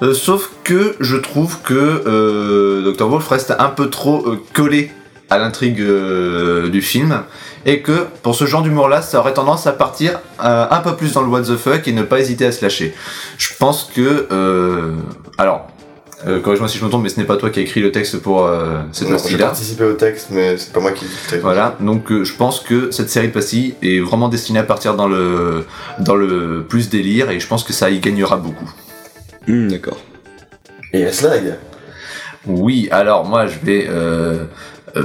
Euh, 0.03 0.13
sauf 0.13 0.51
que 0.63 0.95
je 1.01 1.17
trouve 1.17 1.63
que 1.63 1.73
euh, 1.75 2.93
Dr. 2.93 3.09
Wolf 3.09 3.27
reste 3.29 3.55
un 3.59 3.71
peu 3.71 3.89
trop 3.89 4.27
euh, 4.27 4.39
collé 4.53 4.91
à 5.31 5.39
l'intrigue 5.39 5.81
euh, 5.81 6.69
du 6.69 6.83
film. 6.83 7.23
Et 7.65 7.81
que 7.81 8.07
pour 8.23 8.37
ce 8.37 8.45
genre 8.45 8.63
d'humour-là, 8.63 9.03
ça 9.03 9.19
aurait 9.19 9.35
tendance 9.35 9.67
à 9.67 9.73
partir 9.73 10.21
euh, 10.45 10.67
un 10.71 10.79
peu 10.81 10.95
plus 10.95 11.15
dans 11.15 11.23
le 11.23 11.29
what 11.29 11.43
the 11.43 11.57
fuck 11.57 11.89
et 11.89 11.93
ne 11.93 12.03
pas 12.03 12.21
hésiter 12.21 12.47
à 12.47 12.53
se 12.53 12.63
lâcher. 12.63 12.95
Je 13.39 13.49
pense 13.59 13.91
que... 13.93 14.27
euh, 14.31 14.93
alors, 15.39 15.67
euh, 16.27 16.41
corrige-moi 16.41 16.69
si 16.69 16.79
je 16.79 16.85
me 16.85 16.89
trompe, 16.91 17.03
mais 17.03 17.09
ce 17.09 17.21
n'est 17.21 17.27
pas 17.27 17.37
toi 17.37 17.51
qui 17.51 17.61
as 17.61 17.63
écrit 17.63 17.81
le 17.81 17.93
texte 17.93 18.19
pour 18.19 18.45
euh, 18.47 18.81
cette 18.93 19.03
Non, 19.09 19.17
J'ai 19.17 19.23
pastille-là. 19.23 19.47
participé 19.47 19.85
au 19.85 19.93
texte, 19.93 20.29
mais 20.31 20.57
c'est 20.57 20.73
pas 20.73 20.81
moi 20.81 20.93
qui 20.93 21.05
ai 21.05 21.09
écrit 21.09 21.19
le 21.25 21.31
texte. 21.31 21.43
Voilà, 21.43 21.77
donc 21.81 22.11
euh, 22.11 22.25
je 22.25 22.35
pense 22.35 22.61
que 22.61 22.91
cette 22.91 23.11
série 23.11 23.29
de 23.29 23.33
pastilles 23.33 23.75
est 23.83 24.01
vraiment 24.01 24.29
destinée 24.29 24.59
à 24.59 24.65
partir 24.65 24.95
dans 24.97 25.09
le, 25.09 25.65
dans 26.01 26.17
le 26.17 26.65
plus 26.69 26.89
délire 26.89 27.31
et 27.31 27.39
je 27.39 27.47
pense 27.47 27.63
que 27.65 27.73
ça 27.73 27.91
y 27.91 27.99
gagnera 28.01 28.37
beaucoup. 28.37 28.71
Hmm, 29.47 29.69
D'accord. 29.69 29.99
Et 30.93 31.05
la 31.05 31.13
slag 31.13 31.59
Oui, 32.47 32.89
alors 32.91 33.25
moi 33.25 33.47
je 33.47 33.59
vais 33.63 33.89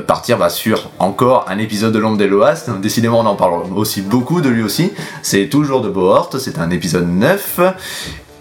partir 0.07 0.37
bah, 0.37 0.49
sur 0.49 0.89
encore 0.99 1.45
un 1.49 1.57
épisode 1.57 1.91
de 1.93 1.99
l'ombre 1.99 2.17
d'Eloast. 2.17 2.69
Décidément, 2.81 3.19
on 3.19 3.25
en 3.25 3.35
parle 3.35 3.63
aussi 3.75 4.01
beaucoup 4.01 4.39
de 4.41 4.49
lui 4.49 4.63
aussi. 4.63 4.91
C'est 5.21 5.47
toujours 5.49 5.81
de 5.81 5.89
Bohort, 5.89 6.29
c'est 6.39 6.59
un 6.59 6.69
épisode 6.69 7.07
9. 7.09 7.59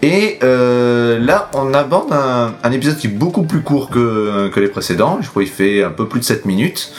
Et 0.01 0.39
euh, 0.43 1.19
là, 1.19 1.49
on 1.53 1.73
aborde 1.73 2.11
un, 2.11 2.55
un 2.63 2.71
épisode 2.71 2.97
qui 2.97 3.07
est 3.07 3.11
beaucoup 3.11 3.43
plus 3.43 3.61
court 3.61 3.89
que, 3.89 4.49
que 4.49 4.59
les 4.59 4.67
précédents. 4.67 5.19
Je 5.21 5.29
crois 5.29 5.43
qu'il 5.43 5.51
fait 5.51 5.83
un 5.83 5.91
peu 5.91 6.07
plus 6.07 6.19
de 6.19 6.25
7 6.25 6.45
minutes. 6.45 6.91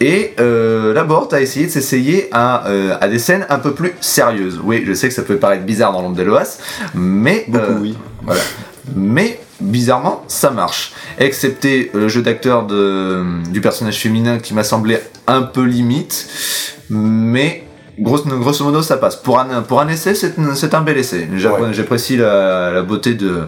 Et 0.00 0.34
euh, 0.40 0.92
la 0.92 1.04
Bohort 1.04 1.32
a 1.32 1.40
essayé 1.40 1.66
de 1.66 1.70
s'essayer 1.70 2.28
à, 2.30 2.66
euh, 2.66 2.96
à 3.00 3.08
des 3.08 3.18
scènes 3.18 3.46
un 3.48 3.58
peu 3.58 3.72
plus 3.72 3.94
sérieuses. 4.00 4.60
Oui, 4.62 4.84
je 4.86 4.92
sais 4.92 5.08
que 5.08 5.14
ça 5.14 5.22
peut 5.22 5.36
paraître 5.38 5.64
bizarre 5.64 5.92
dans 5.92 6.02
l'ombre 6.02 6.16
d'Eloas, 6.16 6.58
mais 6.94 7.46
Beaucoup, 7.48 7.64
euh, 7.64 7.78
oui. 7.80 7.96
voilà. 8.22 8.42
Mais 8.94 9.40
bizarrement, 9.58 10.22
ça 10.28 10.50
marche. 10.50 10.92
Excepté 11.18 11.90
le 11.94 12.08
jeu 12.08 12.20
d'acteur 12.20 12.66
du 12.66 13.60
personnage 13.62 13.98
féminin 13.98 14.38
qui 14.38 14.52
m'a 14.52 14.64
semblé 14.64 14.98
un 15.26 15.42
peu 15.42 15.62
limite. 15.62 16.28
Mais 16.90 17.65
grosso, 17.98 18.24
grosso 18.38 18.64
modo, 18.64 18.82
ça 18.82 18.96
passe. 18.96 19.16
Pour 19.16 19.38
un, 19.38 19.62
pour 19.62 19.80
un 19.80 19.88
essai, 19.88 20.14
c'est 20.14 20.34
c'est 20.54 20.74
un 20.74 20.80
bel 20.82 20.96
essai. 20.98 21.28
Ouais. 21.32 21.72
J'apprécie 21.72 22.16
la, 22.16 22.70
la 22.72 22.82
beauté 22.82 23.14
de, 23.14 23.42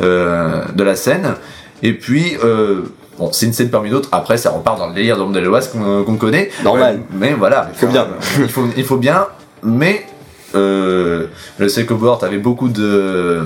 euh, 0.00 0.62
de 0.74 0.82
la 0.84 0.96
scène. 0.96 1.34
Et 1.82 1.92
puis, 1.92 2.36
euh, 2.42 2.82
bon, 3.18 3.30
c'est 3.32 3.46
une 3.46 3.52
scène 3.52 3.70
parmi 3.70 3.90
d'autres. 3.90 4.08
Après, 4.12 4.36
ça 4.36 4.50
repart 4.50 4.78
dans 4.78 4.88
le 4.88 4.94
délire 4.94 5.16
d'Homme 5.16 5.32
de 5.32 5.40
l'Oise 5.40 5.68
qu'on 5.68 6.04
qu'on 6.04 6.16
connaît. 6.16 6.50
Normal. 6.62 7.00
Mais 7.12 7.34
voilà. 7.34 7.70
Faut 7.74 7.86
bien. 7.88 8.06
il, 8.38 8.48
faut, 8.48 8.66
il 8.76 8.84
faut 8.84 8.96
bien. 8.96 9.26
Mais 9.62 10.06
euh, 10.54 11.26
je 11.58 11.66
sais 11.68 11.84
que 11.84 11.94
Bort 11.94 12.22
avait 12.22 12.38
beaucoup 12.38 12.68
de, 12.68 13.42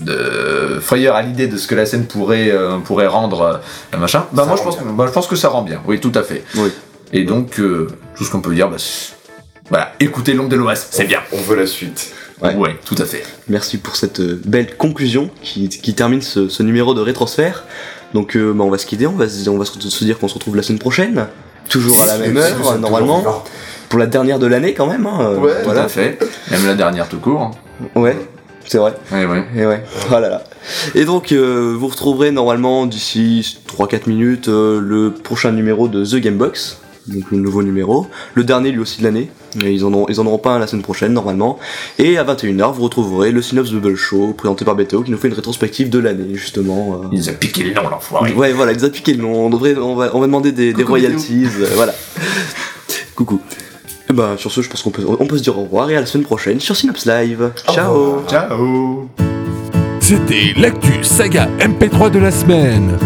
de 0.00 0.78
frayeur 0.80 1.16
à 1.16 1.22
l'idée 1.22 1.48
de 1.48 1.56
ce 1.56 1.66
que 1.66 1.74
la 1.74 1.86
scène 1.86 2.06
pourrait, 2.06 2.50
euh, 2.50 2.78
pourrait 2.78 3.06
rendre 3.08 3.60
euh, 3.94 3.98
machin. 3.98 4.24
Bah 4.32 4.42
Ça 4.42 4.48
moi 4.48 4.56
je 4.56 4.62
rend 4.62 4.70
pense, 4.70 4.76
que- 4.78 4.84
bah, 4.96 5.04
je 5.06 5.12
pense 5.12 5.26
que 5.26 5.36
ça 5.36 5.48
rend 5.48 5.62
bien. 5.62 5.80
Oui, 5.86 5.98
tout 6.00 6.12
à 6.14 6.22
fait. 6.22 6.44
Oui. 6.56 6.70
Et 7.12 7.24
donc 7.24 7.58
euh, 7.58 7.88
tout 8.16 8.24
ce 8.24 8.30
qu'on 8.30 8.40
peut 8.40 8.54
dire, 8.54 8.70
bah, 8.70 8.76
voilà, 9.72 9.92
écoutez 10.00 10.34
l'ombre 10.34 10.50
de 10.50 10.56
l'Oise, 10.56 10.86
c'est 10.90 11.04
bien. 11.06 11.20
On 11.32 11.38
veut 11.38 11.56
la 11.56 11.66
suite. 11.66 12.12
Ouais. 12.42 12.54
Ouais. 12.56 12.76
tout 12.84 12.94
à 12.98 13.06
fait. 13.06 13.22
Merci 13.48 13.78
pour 13.78 13.96
cette 13.96 14.20
euh, 14.20 14.38
belle 14.44 14.76
conclusion 14.76 15.30
qui, 15.42 15.68
qui 15.70 15.94
termine 15.94 16.20
ce, 16.20 16.48
ce 16.50 16.62
numéro 16.62 16.92
de 16.92 17.00
Rétrosphère. 17.00 17.64
Donc 18.12 18.36
euh, 18.36 18.52
bah, 18.52 18.64
on 18.64 18.70
va 18.70 18.76
se 18.76 18.84
quitter, 18.84 19.06
on 19.06 19.12
va, 19.16 19.28
se- 19.28 19.48
on 19.48 19.56
va 19.56 19.64
se 19.64 19.80
se 19.80 20.04
dire 20.04 20.18
qu'on 20.18 20.28
se 20.28 20.34
retrouve 20.34 20.56
la 20.56 20.62
semaine 20.62 20.78
prochaine. 20.78 21.26
Toujours 21.70 21.96
à 22.02 22.06
la 22.06 22.18
même 22.18 22.36
heure, 22.36 22.78
normalement. 22.78 23.44
Pour 23.88 23.98
la 23.98 24.06
dernière 24.06 24.38
de 24.38 24.46
l'année 24.46 24.74
quand 24.74 24.86
même. 24.86 25.06
Hein. 25.06 25.36
Ouais. 25.36 25.62
Tout 25.64 25.70
à 25.70 25.88
fait. 25.88 26.18
Même 26.50 26.66
la 26.66 26.74
dernière 26.74 27.08
tout 27.08 27.18
court. 27.20 27.52
Ouais, 27.94 28.16
c'est 28.66 28.76
vrai. 28.78 28.92
Ouais, 29.10 29.24
ouais. 29.24 29.44
Et 29.56 29.64
ouais, 29.64 29.82
oh 30.10 30.12
là 30.12 30.28
là. 30.28 30.44
Et 30.94 31.04
donc, 31.06 31.32
euh, 31.32 31.74
vous 31.78 31.86
retrouverez 31.88 32.30
normalement 32.30 32.84
d'ici 32.86 33.58
3-4 33.68 34.08
minutes 34.08 34.48
euh, 34.48 34.80
le 34.80 35.12
prochain 35.12 35.52
numéro 35.52 35.88
de 35.88 36.04
The 36.04 36.16
Gamebox. 36.16 36.78
Donc 37.06 37.24
le 37.30 37.38
nouveau 37.38 37.62
numéro. 37.62 38.06
Le 38.34 38.44
dernier 38.44 38.70
lui 38.72 38.80
aussi 38.80 38.98
de 38.98 39.04
l'année. 39.04 39.30
Et 39.64 39.70
Ils 39.72 39.84
en, 39.84 39.92
ont, 39.92 40.06
ils 40.08 40.20
en 40.20 40.26
auront 40.26 40.38
pas 40.38 40.52
un 40.52 40.58
la 40.58 40.66
semaine 40.66 40.82
prochaine 40.82 41.12
normalement. 41.12 41.58
Et 41.98 42.16
à 42.18 42.24
21h, 42.24 42.72
vous 42.72 42.82
retrouverez 42.84 43.32
le 43.32 43.42
Synops 43.42 43.70
Bubble 43.70 43.96
Show 43.96 44.32
présenté 44.36 44.64
par 44.64 44.74
BTO 44.76 45.02
qui 45.02 45.10
nous 45.10 45.18
fait 45.18 45.28
une 45.28 45.34
rétrospective 45.34 45.90
de 45.90 45.98
l'année 45.98 46.34
justement. 46.34 47.00
euh. 47.02 47.06
Il 47.12 47.18
nous 47.18 47.28
a 47.28 47.32
piqué 47.32 47.64
le 47.64 47.74
nom, 47.74 47.88
l'enfoiré. 47.88 48.32
Ouais, 48.32 48.52
voilà, 48.52 48.72
ils 48.72 48.84
ont 48.84 48.88
piqué 48.90 49.12
le 49.14 49.22
nom. 49.22 49.46
On, 49.46 49.50
devrait, 49.50 49.76
on, 49.76 49.94
va, 49.94 50.10
on 50.14 50.20
va 50.20 50.26
demander 50.26 50.52
des, 50.52 50.72
royalties. 50.82 51.46
euh, 51.60 51.66
voilà. 51.74 51.92
Coucou. 53.14 53.40
Et 54.10 54.12
bah, 54.14 54.34
sur 54.38 54.50
ce, 54.50 54.62
je 54.62 54.70
pense 54.70 54.82
qu'on 54.82 54.90
peut, 54.90 55.04
on 55.06 55.26
peut 55.26 55.36
se 55.38 55.42
dire 55.42 55.58
au 55.58 55.62
revoir 55.64 55.90
et 55.90 55.96
à 55.96 56.00
la 56.00 56.06
semaine 56.06 56.24
prochaine 56.26 56.58
sur 56.60 56.74
Synops 56.76 57.04
Live. 57.06 57.50
Ciao! 57.72 58.22
Ciao. 58.28 59.08
C'était 60.00 60.52
l'actu 60.56 61.02
saga 61.04 61.48
MP3 61.60 62.10
de 62.10 62.18
la 62.18 62.30
semaine. 62.30 62.98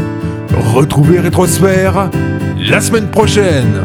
Retrouvez 0.74 1.20
Rétrosphère 1.20 2.11
la 2.59 2.80
semaine 2.80 3.11
prochaine. 3.11 3.82